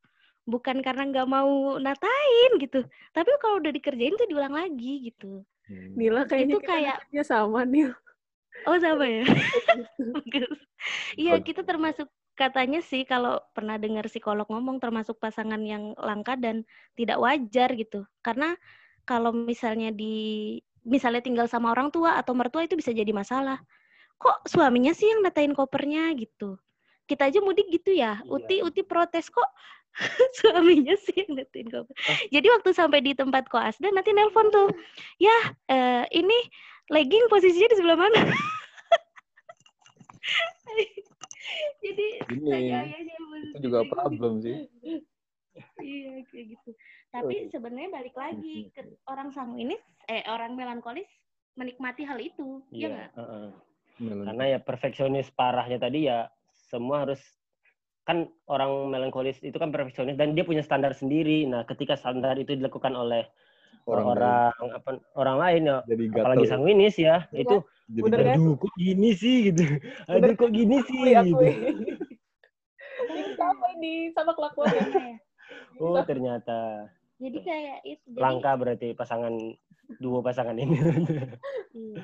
[0.43, 5.93] bukan karena nggak mau natain gitu tapi kalau udah dikerjain tuh diulang lagi gitu Hmm.
[5.95, 7.93] Nila kayaknya Itu kita kayak- nasibnya sama nih.
[8.65, 9.21] oh sama ya
[10.17, 10.59] Bagus.
[11.15, 16.63] iya kita termasuk katanya sih kalau pernah dengar psikolog ngomong termasuk pasangan yang langka dan
[16.95, 18.07] tidak wajar gitu.
[18.23, 18.55] Karena
[19.03, 20.55] kalau misalnya di
[20.87, 23.59] misalnya tinggal sama orang tua atau mertua itu bisa jadi masalah.
[24.23, 26.55] Kok suaminya sih yang natain kopernya gitu?
[27.11, 28.23] Kita aja mudik gitu ya?
[28.23, 28.31] Iya.
[28.31, 29.51] uti uti protes kok
[30.39, 31.95] suaminya sih yang natain koper.
[32.31, 34.71] Jadi waktu sampai di tempat koasda nanti nelpon tuh
[35.19, 35.35] ya
[35.67, 36.39] eh, ini
[36.89, 38.21] legging posisinya di sebelah mana
[41.85, 43.17] jadi Ini, tanya ayahnya
[43.49, 43.93] Itu juga legging.
[43.93, 44.57] problem sih.
[45.83, 46.71] iya kayak gitu
[47.11, 51.09] tapi sebenarnya balik lagi ke orang sanguinis eh orang melankolis
[51.59, 52.89] menikmati hal itu ya Iya.
[52.89, 53.49] nggak heeh.
[53.99, 54.25] Melon.
[54.31, 56.31] Karena ya perfeksionis parahnya tadi ya
[56.71, 57.19] semua harus
[58.07, 61.43] kan orang melankolis itu kan perfeksionis dan dia punya standar sendiri.
[61.45, 63.27] Nah, ketika standar itu dilakukan oleh
[63.87, 64.71] orang, orang lain.
[64.75, 67.43] apa orang lain ya jadi apalagi sanguinis ya Iya.
[67.45, 67.57] itu
[67.89, 68.29] Jadi Bener gatel.
[68.29, 68.37] kan?
[68.37, 69.63] aduh kok gini sih gitu
[70.07, 71.53] aduh kok gini sih gitu akui.
[72.99, 74.85] Ini sama ini sama kelakuannya.
[75.81, 79.33] Oh ternyata jadi kayak itu jadi langka berarti pasangan
[79.97, 80.77] dua pasangan ini
[81.73, 82.03] iya.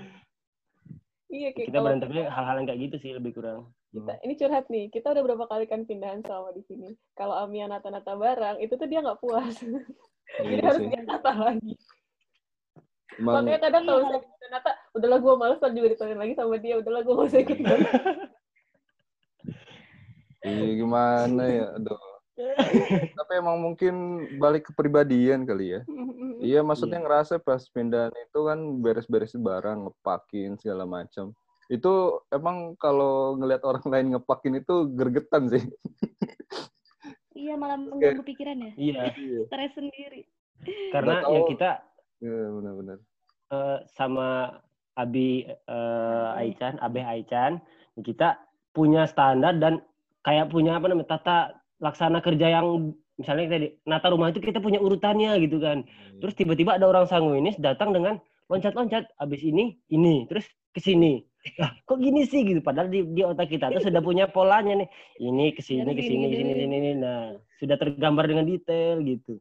[1.35, 4.66] Iya kayak kita kalau berantemnya hal-hal yang kayak gitu sih lebih kurang kita ini curhat
[4.66, 4.90] nih.
[4.90, 6.90] Kita udah berapa kali kan pindahan selama di sini.
[7.14, 9.55] Kalau Ami yang nata-nata barang, itu tuh dia nggak puas.
[10.42, 10.90] Jadi Iya harus sih.
[10.90, 11.73] dia nata lagi.
[13.14, 16.75] Emang Makanya kadang kalau saya nata, udahlah gue males ntar juga ditanya lagi sama dia.
[16.83, 17.59] Udahlah gue usah ikut.
[20.51, 22.13] iya gimana ya, aduh.
[23.18, 23.94] Tapi emang mungkin
[24.37, 25.81] balik ke pribadian kali ya.
[26.42, 31.31] Iya, maksudnya ngerasa pas pindahan itu kan beres-beres barang, ngepakin segala macam.
[31.70, 35.64] Itu emang kalau ngelihat orang lain ngepakin itu gergetan sih.
[37.35, 40.23] iya malah mengganggu pikiran ya iya Iya, stres sendiri
[40.94, 41.35] karena tahu.
[41.35, 41.70] ya kita
[42.23, 42.99] Iya, benar-benar.
[43.53, 44.29] eh, sama
[44.94, 47.59] Abi eh, Aichan, Abe Aichan,
[48.01, 48.38] kita
[48.70, 49.83] punya standar dan
[50.23, 51.38] kayak punya apa namanya tata
[51.85, 55.85] laksana kerja yang misalnya tadi nata rumah itu kita punya urutannya gitu kan.
[56.25, 58.16] Terus tiba-tiba ada orang sanguinis datang dengan
[58.49, 61.20] loncat-loncat, abis ini ini, terus ke sini.
[61.61, 62.64] Lah, kok gini sih gitu?
[62.64, 64.88] Padahal di, di otak kita tuh sudah punya polanya nih.
[65.20, 66.90] Ini ke sini, ke sini, ke sini, ke sini.
[66.97, 69.37] Nah, sudah tergambar dengan detail gitu.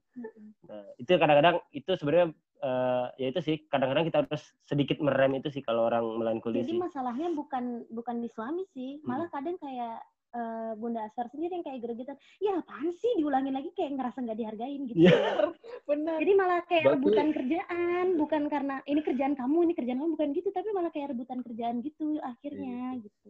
[0.67, 5.47] Nah, itu kadang-kadang itu sebenarnya eh, ya itu sih kadang-kadang kita harus sedikit merem itu
[5.51, 9.99] sih kalau orang melankolis jadi masalahnya bukan bukan di suami sih malah kadang kayak
[10.33, 14.37] eh, Bunda Asar sendiri yang kayak gregetan ya apaan sih diulangin lagi kayak ngerasa nggak
[14.37, 15.13] dihargain gitu Iya.
[15.89, 16.17] Benar.
[16.17, 20.29] Jadi malah kayak Berarti- rebutan kerjaan, bukan karena ini kerjaan kamu, ini kerjaan kamu bukan
[20.31, 23.29] gitu, tapi malah kayak rebutan kerjaan gitu akhirnya gitu.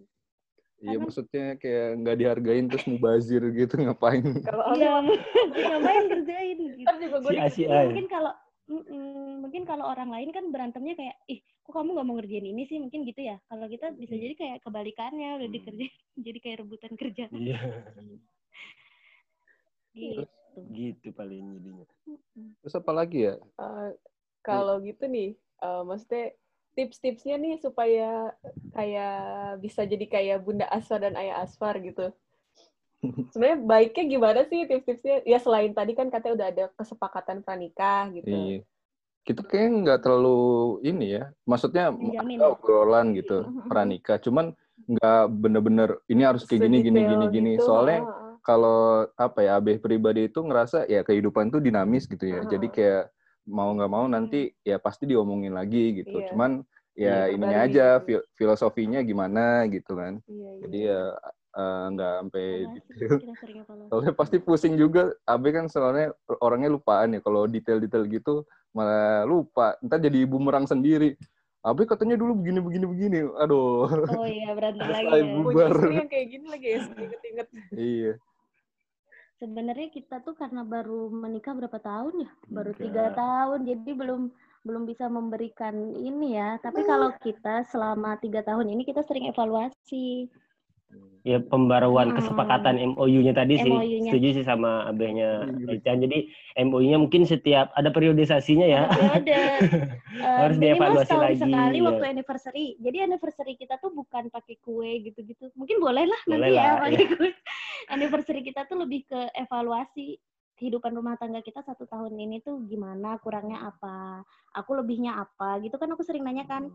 [0.80, 4.22] Iya, Karena- maksudnya kayak nggak dihargain terus mubazir gitu ngapain?
[4.48, 4.92] Kalau Iya,
[5.72, 6.94] ngapain kerjain gitu.
[7.00, 7.88] juga gue Si Asia.
[7.88, 12.16] Mungkin kalau mm-mm, mungkin kalau orang lain kan berantemnya kayak ih kok kamu nggak mau
[12.20, 15.94] ngerjain ini sih mungkin gitu ya kalau kita bisa jadi kayak kebalikannya udah dikerjain
[16.28, 17.60] jadi kayak rebutan kerjaan Iya,
[19.96, 20.28] gitu
[20.74, 21.86] gitu paling jadinya.
[22.62, 23.36] Terus apa lagi ya?
[23.38, 23.90] Eh,
[24.46, 26.34] kalau gitu nih, eh, maksudnya
[26.74, 28.34] tips-tipsnya nih supaya
[28.74, 32.10] kayak bisa jadi kayak Bunda Asfar dan Ayah Asfar gitu.
[33.34, 35.26] Sebenarnya baiknya gimana sih tips-tipsnya?
[35.26, 38.30] Ya selain tadi kan katanya udah ada kesepakatan pranikah gitu.
[38.30, 38.62] Iya.
[39.24, 40.40] Kita kayaknya nggak terlalu
[40.84, 41.32] ini ya.
[41.48, 42.52] Maksudnya Menjamin ada ya?
[42.52, 43.38] obrolan gitu
[43.72, 44.20] pranikah.
[44.20, 44.52] Cuman
[44.84, 47.52] nggak bener-bener ini harus kayak gini gini gini gini.
[47.56, 48.04] gitu, Soalnya
[48.44, 52.44] kalau apa ya Abe pribadi itu ngerasa ya kehidupan tuh dinamis gitu ya.
[52.44, 52.52] Aha.
[52.52, 53.04] Jadi kayak
[53.48, 56.20] mau nggak mau nanti ya pasti diomongin lagi gitu.
[56.20, 56.28] Iya.
[56.28, 56.52] Cuman
[56.94, 58.06] ya Iya, ininya aja gitu.
[58.06, 60.20] fil- filosofinya gimana gitu kan.
[60.28, 60.62] Iya, iya.
[60.68, 61.02] Jadi ya
[61.54, 63.16] eh, nggak sampai Evaluasi, detail.
[63.24, 63.88] evaluasi.
[63.88, 65.16] Soalnya pasti pusing juga.
[65.24, 66.12] Abe kan soalnya
[66.44, 67.24] orangnya lupaan ya.
[67.24, 69.78] Kalau detail-detail gitu malah lupa.
[69.80, 71.16] Ntar jadi bumerang sendiri.
[71.64, 73.20] Abe katanya dulu begini begini begini.
[73.40, 73.88] Aduh.
[73.88, 75.24] Oh iya, berantem lagi ya.
[75.40, 75.74] bubar.
[75.96, 77.48] yang kayak gini lagi ya, inget-inget.
[77.72, 78.14] iya.
[79.40, 82.32] Sebenarnya kita tuh karena baru menikah berapa tahun ya?
[82.52, 82.84] Baru Tiga.
[82.84, 84.22] tiga tahun, jadi belum
[84.64, 86.56] belum bisa memberikan ini ya.
[86.60, 90.32] Tapi kalau kita selama tiga tahun ini kita sering evaluasi.
[91.24, 92.20] Ya pembaruan Hmm.
[92.20, 93.72] kesepakatan MOU-nya tadi sih.
[93.72, 94.12] MOU-nya.
[94.12, 95.80] Setuju sih sama abehnya Iya.
[95.80, 96.04] Ican.
[96.04, 96.28] Jadi
[96.60, 98.92] MOU-nya mungkin setiap ada periodisasinya ya.
[98.92, 99.40] Ada
[100.44, 101.86] Harus minimal dievaluasi setahun lagi, sekali ya.
[101.88, 102.66] waktu anniversary.
[102.76, 105.48] Jadi anniversary kita tuh bukan pakai kue gitu-gitu.
[105.56, 107.32] Mungkin boleh lah Boleh nanti ya lah, pakai kue.
[107.88, 110.20] Anniversary kita tuh lebih ke evaluasi
[110.54, 114.22] kehidupan rumah tangga kita satu tahun ini tuh gimana, kurangnya apa,
[114.54, 116.70] aku lebihnya apa, gitu kan aku sering nanya kan,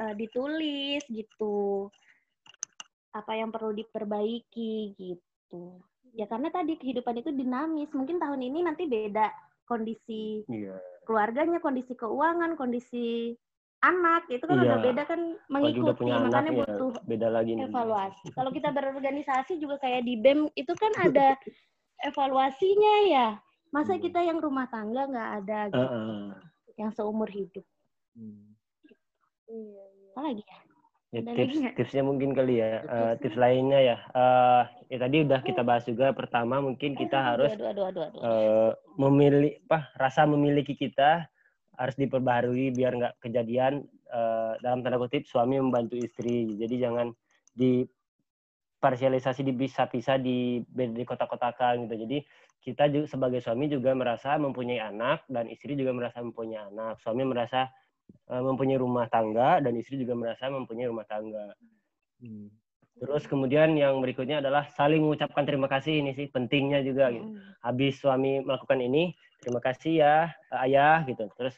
[0.00, 1.92] eh, ditulis gitu,
[3.12, 5.80] apa yang perlu diperbaiki gitu.
[6.16, 9.32] Ya karena tadi kehidupan itu dinamis, mungkin tahun ini nanti beda
[9.68, 10.80] kondisi Iya.
[11.04, 13.36] keluarganya, kondisi keuangan, kondisi
[13.80, 14.64] anak, itu kan Iya.
[14.66, 17.64] udah beda kan mengikuti, punya anak makanya ya butuh beda lagi nih.
[17.68, 18.24] evaluasi.
[18.34, 21.28] Kalau kita berorganisasi juga kayak di BEM itu kan ada
[22.02, 23.28] evaluasinya ya.
[23.68, 24.02] Masa Hmm.
[24.02, 26.24] kita yang rumah tangga nggak ada gitu, Heeh.
[26.80, 27.64] yang seumur hidup.
[28.16, 28.56] Hmm.
[29.48, 30.10] Iya, iya.
[30.16, 30.58] Apa lagi ya?
[31.08, 31.74] Ya, Ada tips lagi nggak?
[31.80, 32.68] tipsnya mungkin kali ya.
[32.68, 33.16] Eh, Tipsnya?
[33.24, 33.96] tips lainnya ya.
[34.12, 36.12] Eh, ya tadi udah kita bahas juga.
[36.12, 38.20] Pertama mungkin kita harus aduh, aduh, aduh, aduh.
[38.20, 41.24] eh, memilih apa rasa memiliki kita
[41.80, 46.52] harus diperbaharui biar nggak kejadian eh, dalam tanda kutip suami membantu istri.
[46.60, 47.08] Jadi jangan
[47.56, 47.88] di
[48.78, 52.04] parsialisasi dipisah-pisah di di kotak-kotakan gitu.
[52.04, 52.18] Jadi
[52.60, 57.00] kita juga sebagai suami juga merasa mempunyai anak dan istri juga merasa mempunyai anak.
[57.00, 57.72] Suami merasa
[58.30, 61.52] eh, mempunyai rumah tangga dan istri juga merasa mempunyai rumah tangga.
[62.18, 62.50] Hmm.
[62.98, 67.30] Terus kemudian yang berikutnya adalah saling mengucapkan terima kasih ini sih pentingnya juga gitu.
[67.30, 67.38] Mm.
[67.62, 70.16] Habis suami melakukan ini, terima kasih ya
[70.50, 71.30] eh, ayah gitu.
[71.38, 71.54] Terus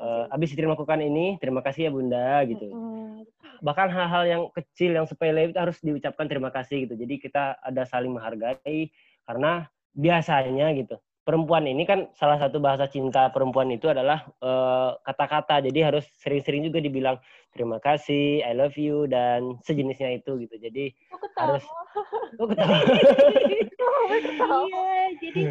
[0.00, 2.72] eh, habis istri melakukan ini, terima kasih ya bunda gitu.
[2.72, 3.28] Mm.
[3.60, 6.96] Bahkan hal-hal yang kecil yang sepele itu harus diucapkan terima kasih gitu.
[6.96, 8.88] Jadi kita ada saling menghargai
[9.28, 10.96] karena biasanya gitu.
[11.28, 15.60] Perempuan ini kan salah satu bahasa cinta perempuan itu adalah eh, kata-kata.
[15.60, 17.20] Jadi harus sering-sering juga dibilang
[17.52, 20.56] terima kasih, I love you dan sejenisnya itu gitu.
[20.56, 21.44] Jadi Kok ketawa?
[21.44, 21.64] harus
[22.40, 22.48] oh,
[24.24, 24.64] ketawa.
[24.72, 25.42] Iya, jadi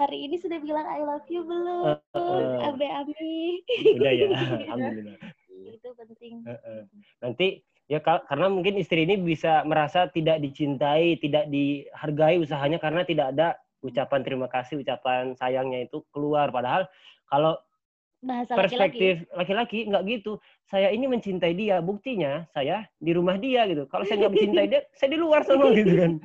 [0.00, 2.00] hari ini sudah bilang I love you belum?
[2.16, 2.68] Eh, eh.
[2.72, 3.60] Abe Ami.
[4.00, 4.26] udah ya,
[4.72, 5.20] alhamdulillah.
[5.76, 6.40] Itu penting.
[6.48, 6.80] Heeh.
[7.20, 13.36] Nanti ya karena mungkin istri ini bisa merasa tidak dicintai, tidak dihargai usahanya karena tidak
[13.36, 16.52] ada ucapan terima kasih, ucapan sayangnya itu keluar.
[16.52, 16.88] Padahal
[17.28, 17.56] kalau
[18.20, 20.36] Bahasa perspektif laki-laki nggak gitu.
[20.68, 23.88] Saya ini mencintai dia, buktinya saya di rumah dia gitu.
[23.88, 26.20] Kalau saya nggak mencintai dia, saya di luar sama gitu kan.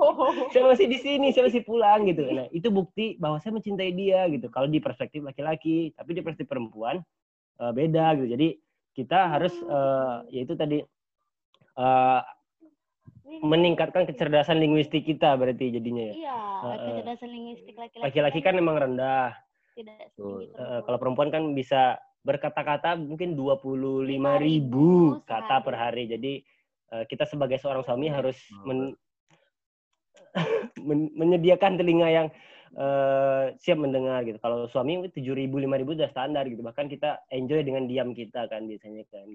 [0.00, 0.32] Oh.
[0.48, 2.24] Saya masih di sini, saya masih pulang gitu.
[2.24, 4.48] Nah itu bukti bahwa saya mencintai dia gitu.
[4.48, 7.04] Kalau di perspektif laki-laki, tapi di perspektif perempuan
[7.60, 8.32] eh, beda gitu.
[8.32, 8.48] Jadi
[8.96, 10.80] kita harus eh, yaitu tadi
[11.76, 12.20] eh,
[13.26, 16.14] meningkatkan kecerdasan linguistik kita berarti jadinya ya.
[16.14, 16.38] Iya,
[16.78, 18.04] kecerdasan linguistik laki-laki.
[18.06, 19.34] Laki-laki kan memang rendah.
[19.76, 21.28] tidak setinggi Eh, kalau perempuan.
[21.28, 21.82] perempuan kan bisa
[22.24, 24.88] berkata-kata mungkin 25 5.000 ribu
[25.28, 26.08] kata per hari.
[26.08, 26.32] Jadi
[26.94, 28.96] eh, kita sebagai seorang suami harus men-
[30.88, 32.26] men- menyediakan telinga yang
[32.72, 34.40] eh, siap mendengar gitu.
[34.40, 36.64] Kalau suami 7 ribu, 5 ribu udah standar gitu.
[36.64, 39.28] Bahkan kita enjoy dengan diam kita kan biasanya kan.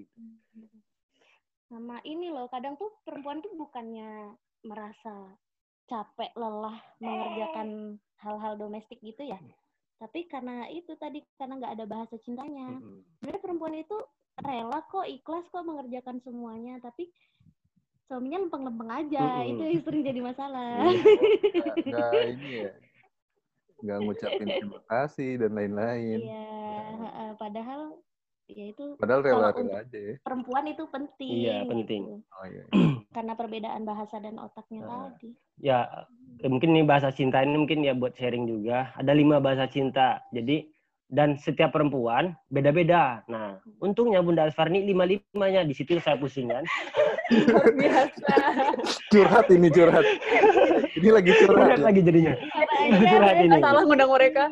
[1.72, 5.32] Sama ini loh kadang tuh perempuan tuh bukannya merasa
[5.88, 7.68] capek lelah mengerjakan
[8.20, 9.40] hal-hal domestik gitu ya.
[9.96, 12.76] Tapi karena itu tadi karena nggak ada bahasa cintanya.
[13.18, 13.96] Sebenarnya perempuan itu
[14.44, 17.08] rela kok ikhlas kok mengerjakan semuanya tapi
[18.04, 19.24] suaminya lempeng-lempeng aja.
[19.40, 19.50] Mm-mm.
[19.56, 20.76] itu yang sering jadi masalah.
[20.92, 22.72] Nggak- nggak ini ya
[23.82, 26.18] nggak ngucapin terima kasih dan lain-lain.
[26.22, 26.46] Iya
[27.02, 27.80] heeh, padahal
[28.54, 32.02] ya itu padahal Kalau rela-rela aja ya perempuan itu penting Iya, penting.
[32.06, 32.16] gitu.
[32.32, 32.64] oh iya
[33.16, 35.10] karena perbedaan bahasa dan otaknya Nah.
[35.12, 35.30] tadi
[35.62, 35.86] Ya,
[36.42, 38.90] eh, mungkin ini bahasa cinta ini mungkin ya buat sharing juga.
[38.98, 40.18] Ada lima bahasa cinta.
[40.34, 40.66] Jadi
[41.06, 43.22] dan setiap perempuan beda-beda.
[43.30, 46.50] Nah, untungnya Bunda Asfar ini lima-limanya di situ saya pusing.
[46.50, 48.26] Luar biasa.
[49.14, 50.02] Curhat ini curhat.
[50.98, 51.68] ini lagi curhat.
[51.68, 52.34] Curhat lagi jadinya.
[53.06, 53.56] Curhat ini.
[53.62, 54.44] Salah ngundang mereka.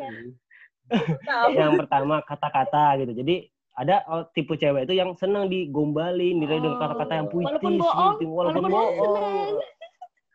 [1.27, 1.49] Tahu.
[1.59, 3.13] Yang pertama kata-kata gitu.
[3.19, 6.79] Jadi ada oh, tipe cewek itu yang senang digombalin, dengan Oh.
[6.79, 8.27] kata-kata yang puitis, Walaupun bohong, gitu.
[8.29, 9.49] walaupun walaupun bohong.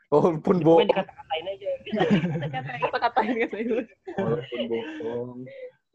[0.09, 0.87] Walaupun bohong.
[0.87, 1.69] dikata-katain aja.
[2.87, 3.67] Kata-katain.
[4.15, 5.39] Walaupun bohong.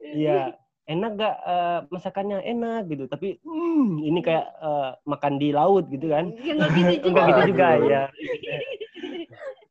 [0.01, 0.57] Iya,
[0.88, 3.05] enak gak eh, masakannya enak gitu.
[3.09, 6.34] Tapi hmm, ini kayak eh, makan di laut gitu kan.
[6.43, 7.09] Ya nggak gitu juga.
[7.09, 8.03] Enggak gitu juga ya.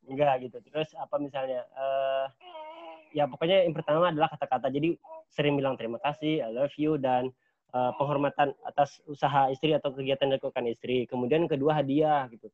[0.09, 0.57] Enggak gitu.
[0.73, 1.61] Terus apa misalnya?
[1.77, 2.25] eh
[3.09, 4.69] ya pokoknya yang pertama adalah kata-kata.
[4.69, 4.97] Jadi
[5.29, 7.29] sering bilang terima kasih, I love you dan
[7.69, 11.05] eh, penghormatan atas usaha istri atau kegiatan yang dilakukan istri.
[11.05, 12.49] Kemudian kedua hadiah gitu.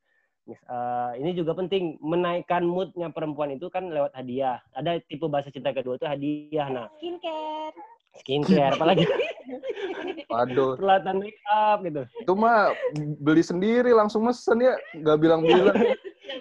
[0.46, 4.62] Eh, ini juga penting menaikkan moodnya perempuan itu kan lewat hadiah.
[4.78, 6.70] Ada tipe bahasa cinta kedua itu hadiah.
[6.70, 7.74] Nah, Skincare.
[8.16, 9.04] skincare apalagi
[10.40, 12.04] Aduh, peralatan make up gitu.
[12.20, 12.72] itu mah
[13.20, 15.76] beli sendiri langsung mesen ya, nggak bilang-bilang.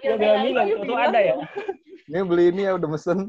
[0.03, 1.35] Ya bilang bilang itu ada ya.
[2.09, 3.25] Ini beli ini ya udah mesen.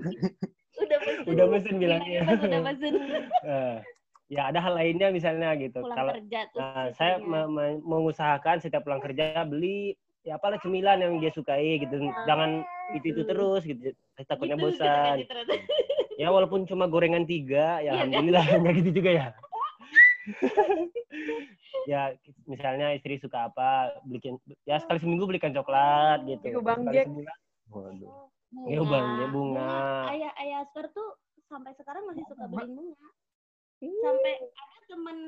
[0.77, 1.25] Udah pesen.
[1.29, 2.21] Udah mesen bilangnya.
[2.27, 2.93] Udah pesen.
[4.27, 5.87] Ya ada hal lainnya misalnya gitu.
[5.87, 6.59] Pulang Kalau kerja tuh.
[6.59, 9.95] nah, saya me- me- mengusahakan setiap pulang kerja beli
[10.27, 12.11] ya apalah cemilan yang dia sukai gitu.
[12.27, 12.67] Jangan
[12.99, 13.95] itu itu terus gitu.
[14.19, 15.23] Saya takutnya bosan.
[16.19, 19.27] Ya walaupun cuma gorengan tiga, ya Iya, alhamdulillah nggak gitu juga ya.
[21.91, 22.03] ya
[22.51, 26.57] misalnya istri suka apa, belikan ya sekali seminggu belikan coklat gitu.
[26.57, 27.07] Ibu Bang Sekali Jack.
[27.71, 28.27] Waduh.
[28.67, 29.71] Ya, Bang, ya, bunga.
[30.11, 33.07] Ayah ayah Asper tuh sampai sekarang masih suka beliin bunga.
[33.79, 35.19] Sampai ada temen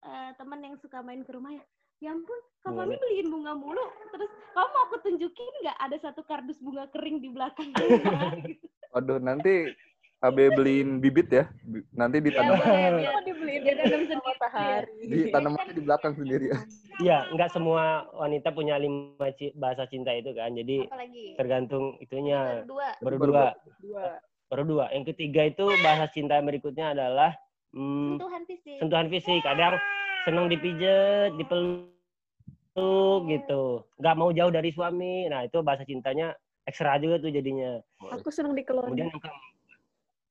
[0.00, 1.64] eh, temen yang suka main ke rumah ya.
[1.98, 3.82] Ya ampun, Kak Mami beliin bunga mulu.
[4.08, 8.38] Terus kamu aku tunjukin nggak ada satu kardus bunga kering di belakang rumah.
[8.46, 8.66] gitu.
[8.88, 9.74] Waduh, nanti
[10.18, 11.50] AB beliin bibit ya.
[11.90, 14.22] Nanti Ya, ditanam biar Kok dibeliin dari tanam sendiri.
[14.22, 14.94] matahari.
[15.04, 16.58] ditanam aja di belakang sendiri ya.
[16.98, 19.14] Iya, nggak semua wanita punya lima
[19.54, 20.50] bahasa cinta itu kan.
[20.50, 21.34] Jadi Apalagi?
[21.34, 22.62] tergantung itunya.
[22.62, 22.88] Berdua.
[22.98, 23.46] Baru Baru- dua.
[23.78, 24.04] Dua.
[24.46, 24.84] Baru dua.
[24.90, 27.34] Yang ketiga itu bahasa cinta berikutnya adalah
[27.74, 28.76] hmm, Sentuhan fisik.
[28.80, 29.42] sentuhan fisik.
[29.44, 29.76] Ada yang
[30.24, 33.84] senang dipijet, dipeluk gitu.
[33.98, 35.26] Nggak mau jauh dari suami.
[35.28, 36.36] Nah itu bahasa cintanya
[36.68, 37.80] ekstra juga tuh jadinya.
[38.12, 38.92] Aku senang dikeluarin.
[38.92, 39.30] Kemudian yang ke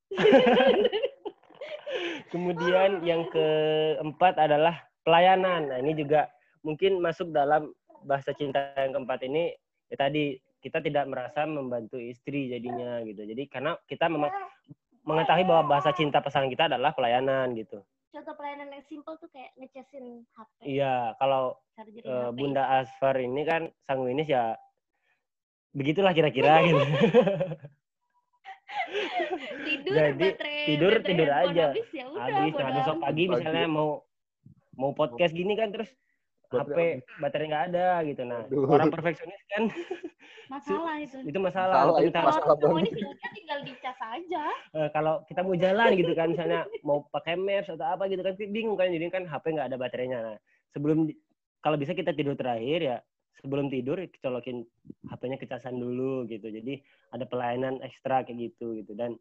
[2.31, 4.75] Kemudian yang keempat adalah
[5.07, 5.71] pelayanan.
[5.71, 6.27] Nah, ini juga
[6.61, 7.71] mungkin masuk dalam
[8.03, 9.55] bahasa cinta yang keempat ini
[9.87, 13.23] ya tadi kita tidak merasa membantu istri jadinya gitu.
[13.23, 14.29] Jadi karena kita memang
[15.07, 17.79] mengetahui bahwa bahasa cinta pasangan kita adalah pelayanan gitu.
[18.09, 22.03] Contoh pelayanan yang simple tuh kayak ngecasin HP, Iya, kalau HP.
[22.33, 24.57] Bunda Asfar ini kan sanguinis ya
[25.71, 26.81] begitulah kira-kira gitu.
[29.63, 31.65] tidur Jadi, baterai tidur, baterai tidur aja.
[31.69, 33.33] habis ya udah Habis nah besok pagi Pagi.
[33.33, 33.89] misalnya mau
[34.73, 35.89] mau podcast gini kan terus
[36.47, 36.79] HP
[37.19, 38.21] baterai nggak ada gitu.
[38.23, 38.67] Nah Aduh.
[38.67, 39.63] orang perfeksionis kan.
[40.47, 41.17] Masalah itu.
[41.27, 41.75] itu masalah.
[41.75, 42.91] Salah, Kalau itu kita- masalah kalau ini
[43.35, 44.45] tinggal dicas aja.
[44.71, 48.31] Eh, kalau kita mau jalan gitu kan misalnya mau pakai maps atau apa gitu kan
[48.39, 48.87] bingung kan.
[48.87, 50.19] Jadi kan HP nggak ada baterainya.
[50.23, 50.37] Nah
[50.71, 51.11] sebelum
[51.59, 52.97] kalau bisa kita tidur terakhir ya
[53.43, 54.63] sebelum tidur colokin
[55.03, 56.47] HP-nya kecasan dulu gitu.
[56.47, 56.79] Jadi
[57.11, 58.95] ada pelayanan ekstra kayak gitu gitu.
[58.95, 59.19] Dan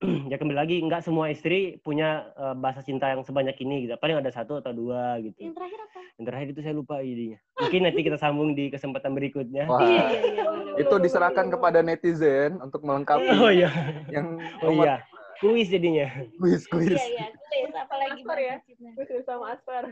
[0.32, 4.16] ya kembali lagi nggak semua istri punya eh, bahasa cinta yang sebanyak ini gitu paling
[4.16, 7.38] ada satu atau dua gitu yang terakhir apa Yang terakhir itu saya lupa idenya.
[7.56, 9.64] Mungkin nanti kita sambung di kesempatan berikutnya.
[9.64, 10.44] Wah, iya iya iya
[10.76, 13.72] itu diserahkan kepada netizen untuk melengkapi Oh iya.
[14.12, 15.00] yang Oh iya.
[15.40, 16.12] Kuis jadinya.
[16.36, 16.92] quiz quiz.
[16.92, 18.56] iya iya kuis apalagi Aspar ya?
[18.68, 19.84] Gue sama Aspar.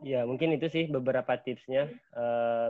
[0.00, 1.92] Ya, mungkin itu sih beberapa tipsnya.
[1.92, 2.68] Eh,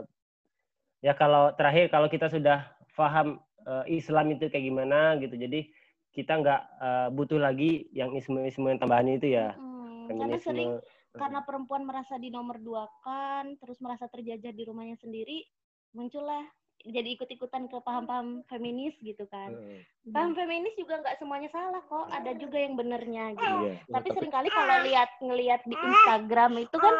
[0.99, 5.35] ya kalau terakhir kalau kita sudah paham eh, Islam itu kayak gimana gitu.
[5.35, 5.69] Jadi
[6.11, 9.53] kita nggak eh, butuh lagi yang isme-isme yang tambahan itu ya.
[9.55, 10.71] Hmm, karena sering
[11.11, 15.43] karena perempuan merasa di nomor dua kan terus merasa terjajah di rumahnya sendiri
[15.91, 16.47] muncullah
[16.81, 22.09] jadi ikut-ikutan ke paham-paham feminis gitu kan Eh, paham feminis juga nggak semuanya salah kok
[22.09, 23.75] ada juga yang benernya gitu Iya.
[23.91, 26.95] tapi sering kali kalau lihat ngelihat di Instagram itu kan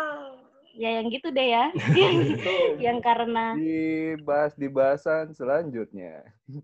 [0.74, 1.65] ya yang gitu deh ya
[2.01, 2.15] yang,
[2.86, 6.24] yang karena Dibahas di bahasan selanjutnya.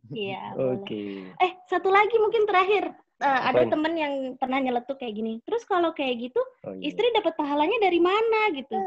[0.10, 0.54] iya.
[0.74, 1.28] Oke.
[1.34, 5.90] eh satu lagi mungkin terakhir Eh, ada temen yang pernah nyeletuk kayak gini terus kalau
[5.90, 6.86] kayak gitu Oh, iya.
[6.86, 8.78] istri dapat pahalanya dari mana gitu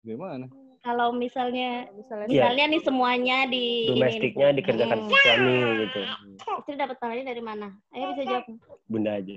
[0.00, 0.48] Gimana?
[0.80, 5.10] kalau misalnya Misalnya misalnya nih semuanya di domestiknya dikerjakan Hmm.
[5.10, 6.00] suami gitu.
[6.64, 8.44] istri dapat pahalanya dari mana ayo bisa jawab
[8.88, 9.36] Bunda aja.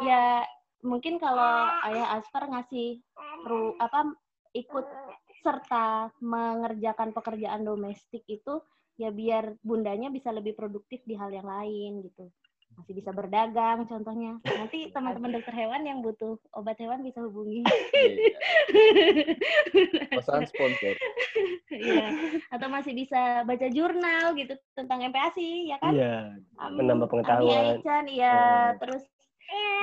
[0.00, 0.48] ya
[0.82, 3.00] mungkin kalau ayah Aspar ngasih
[3.46, 4.12] ru, apa
[4.52, 4.86] ikut
[5.42, 8.62] serta mengerjakan pekerjaan domestik itu
[9.00, 12.30] ya biar bundanya bisa lebih produktif di hal yang lain gitu
[12.78, 14.40] masih bisa berdagang contohnya.
[14.48, 17.60] Nanti teman-teman dokter hewan yang butuh obat hewan bisa hubungi.
[17.92, 18.16] Iya.
[20.16, 20.94] Pesan sponsor.
[21.68, 22.06] Iya.
[22.48, 25.92] Atau masih bisa baca jurnal gitu tentang MPASI, ya kan?
[25.92, 26.16] Iya.
[26.56, 27.80] Am- Menambah pengetahuan.
[28.08, 28.32] Iya.
[28.32, 28.80] Hmm.
[28.80, 29.04] Terus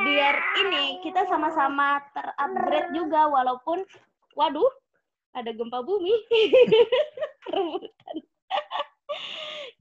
[0.03, 3.84] biar ini kita sama-sama terupgrade juga walaupun
[4.34, 4.72] waduh
[5.36, 6.13] ada gempa bumi.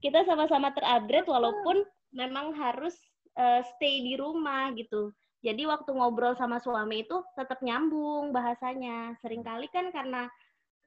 [0.03, 1.83] Kita sama-sama terupgrade walaupun
[2.15, 2.95] memang harus
[3.35, 5.11] eh, stay di rumah gitu.
[5.39, 9.15] Jadi waktu ngobrol sama suami itu tetap nyambung bahasanya.
[9.23, 10.27] Seringkali kan karena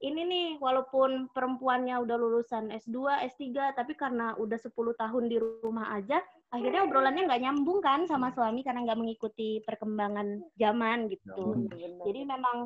[0.02, 5.94] ini nih walaupun perempuannya udah lulusan S2, S3 tapi karena udah 10 tahun di rumah
[5.94, 6.18] aja
[6.52, 11.66] akhirnya obrolannya nggak nyambung kan sama suami karena nggak mengikuti perkembangan zaman gitu.
[11.66, 12.04] Benar.
[12.04, 12.56] Jadi memang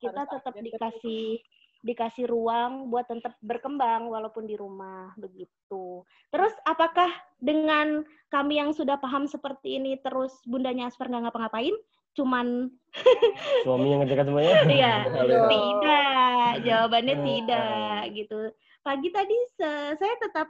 [0.00, 1.40] kita Harus tetap dikasih
[1.86, 6.02] dikasih ruang buat tetap berkembang walaupun di rumah begitu.
[6.32, 11.76] Terus apakah dengan kami yang sudah paham seperti ini terus bundanya Asper nggak ngapa-ngapain?
[12.16, 12.72] Cuman
[13.68, 14.52] Suami yang ngerjakan semuanya.
[14.64, 14.94] Iya,
[15.52, 16.52] tidak.
[16.64, 17.26] Jawabannya Hmm.
[17.28, 18.38] tidak gitu.
[18.80, 20.48] Pagi tadi saya tetap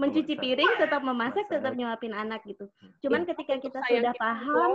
[0.00, 2.64] mencuci piring, tetap memasak, tetap nyuapin anak gitu.
[3.04, 4.70] Cuman ketika kita sudah kita paham,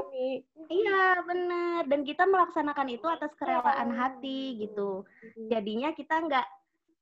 [0.69, 1.89] iya benar.
[1.89, 5.01] Dan kita melaksanakan itu atas kerelaan hati gitu.
[5.49, 6.45] Jadinya kita nggak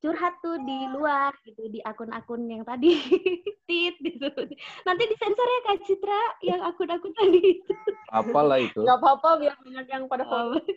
[0.03, 2.91] curhat tuh di luar gitu di akun-akun yang tadi
[3.67, 4.27] tit gitu.
[4.83, 7.73] Nanti disensor ya Kak Citra yang akun-akun tadi itu.
[8.11, 8.83] Apalah itu.
[8.83, 10.59] Nggak apa-apa biar banyak yang pada follow.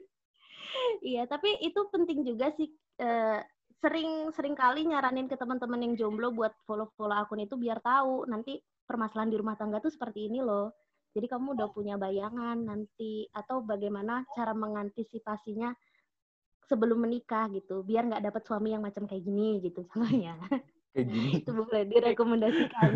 [1.01, 2.68] Iya, tapi itu penting juga sih.
[3.01, 3.40] eh,
[3.80, 8.58] sering sering kali nyaranin ke teman-teman yang jomblo buat follow-follow akun itu biar tahu nanti
[8.88, 10.72] permasalahan di rumah tangga tuh seperti ini loh.
[11.16, 15.72] Jadi kamu udah punya bayangan nanti atau bagaimana cara mengantisipasinya
[16.68, 19.86] sebelum menikah gitu, biar nggak dapet suami yang macam kayak gini gitu.
[19.88, 21.28] Kayak gini.
[21.44, 22.90] itu boleh direkomendasikan.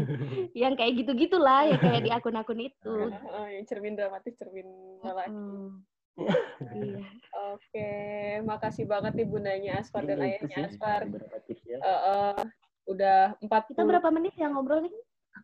[0.57, 3.13] yang kayak gitu-gitulah ya kayak di akun-akun itu.
[3.13, 4.69] Oh, yang cermin dramatis, cermin
[5.05, 5.33] lelaki.
[5.33, 5.85] Hmm.
[6.17, 6.99] Iya.
[7.51, 7.91] Oke,
[8.45, 11.01] makasih banget nih bundanya Aspar dan Itu ayahnya Aspar.
[11.67, 11.79] ya.
[11.79, 12.41] Eh, eh,
[12.87, 14.95] udah 40 Kita berapa menit ya ngobrol nih?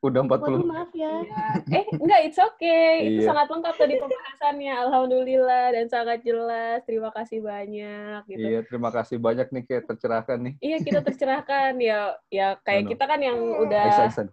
[0.04, 0.68] Udah Waduh, 40.
[0.68, 1.08] maaf ya.
[1.24, 1.46] Iya.
[1.72, 2.90] Eh, enggak, it's okay.
[3.08, 3.28] Itu Iya.
[3.32, 4.74] sangat lengkap tadi pembahasannya.
[4.76, 6.84] Alhamdulillah dan sangat jelas.
[6.84, 8.44] Terima kasih banyak gitu.
[8.44, 10.54] Iya, terima kasih banyak nih kayak tercerahkan nih.
[10.60, 12.12] Iya, kita tercerahkan ya.
[12.28, 14.28] Ya kayak kita kan yang udah Aisan,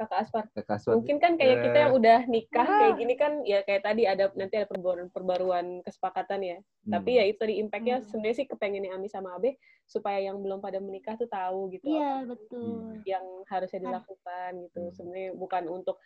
[0.00, 0.44] Kakak Aspar.
[0.56, 0.94] Kakak Aswan.
[0.96, 1.82] Mungkin kan kayak kita Ya.
[1.84, 6.40] yang udah nikah kayak gini kan ya kayak tadi ada nanti ada perbaruan, perbaruan kesepakatan
[6.40, 6.56] ya.
[6.56, 6.92] Hmm.
[6.96, 8.06] Tapi ya itu tadi impact-nya Hmm.
[8.08, 12.24] sebenarnya sih kepengennya Ami sama Abe supaya yang belum pada menikah tuh tahu gitu Iya,
[12.24, 13.04] betul.
[13.04, 14.80] yang harusnya dilakukan gitu.
[14.80, 14.92] Hmm.
[14.96, 16.00] Sebenarnya bukan untuk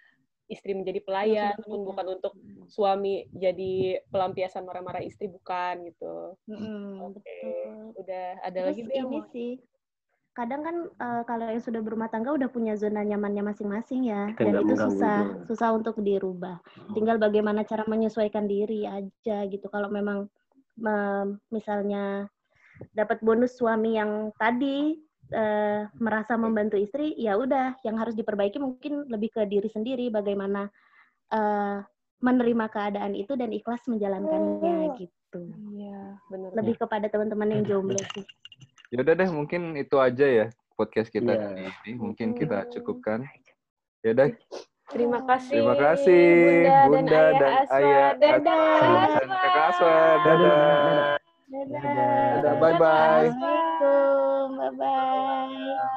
[0.45, 2.33] istri menjadi pelayan, sudah pun bukan untuk
[2.67, 6.37] suami jadi pelampiasan marah-marah istri bukan gitu.
[6.45, 7.17] Mm-mm, Oke.
[7.17, 7.97] betul.
[7.97, 9.51] Udah ada Terus lagi ini mau sih,
[10.35, 14.51] kadang kan eh, kalau yang sudah berumah tangga udah punya zona nyamannya masing-masing ya, Kita
[14.51, 15.55] dan itu susah, itu.
[15.55, 16.59] susah untuk dirubah.
[16.93, 19.67] Tinggal bagaimana cara menyesuaikan diri aja gitu.
[19.71, 20.27] Kalau memang
[20.83, 22.27] em, misalnya
[22.91, 24.99] dapat bonus suami yang tadi
[25.31, 30.67] eh, merasa membantu istri, ya udah, yang harus diperbaiki mungkin lebih ke diri sendiri, bagaimana
[31.31, 31.79] eh,
[32.19, 35.43] menerima keadaan itu dan ikhlas menjalankannya gitu.
[35.79, 36.51] Iya, benar.
[36.59, 38.27] Lebih kepada teman-teman yang jomblo sih.
[38.95, 40.47] Ya udah deh, mungkin itu aja ya
[40.79, 41.43] podcast kita Iya.
[41.51, 41.91] kali ini.
[41.99, 43.27] Mungkin kita cukupkan.
[44.07, 44.31] Ya udah,
[44.85, 45.51] Terima kasih.
[45.59, 46.27] terima kasih
[46.87, 48.39] Bunda dan Ayah Dadah.
[48.39, 49.27] Aswan.
[49.33, 50.17] Kakak Aswan.
[50.23, 50.59] Dadah.
[51.51, 51.83] Dadah.
[52.39, 53.27] Dadah, bye-bye.
[53.35, 54.47] Assalamualaikum.
[54.63, 55.94] Bye-bye.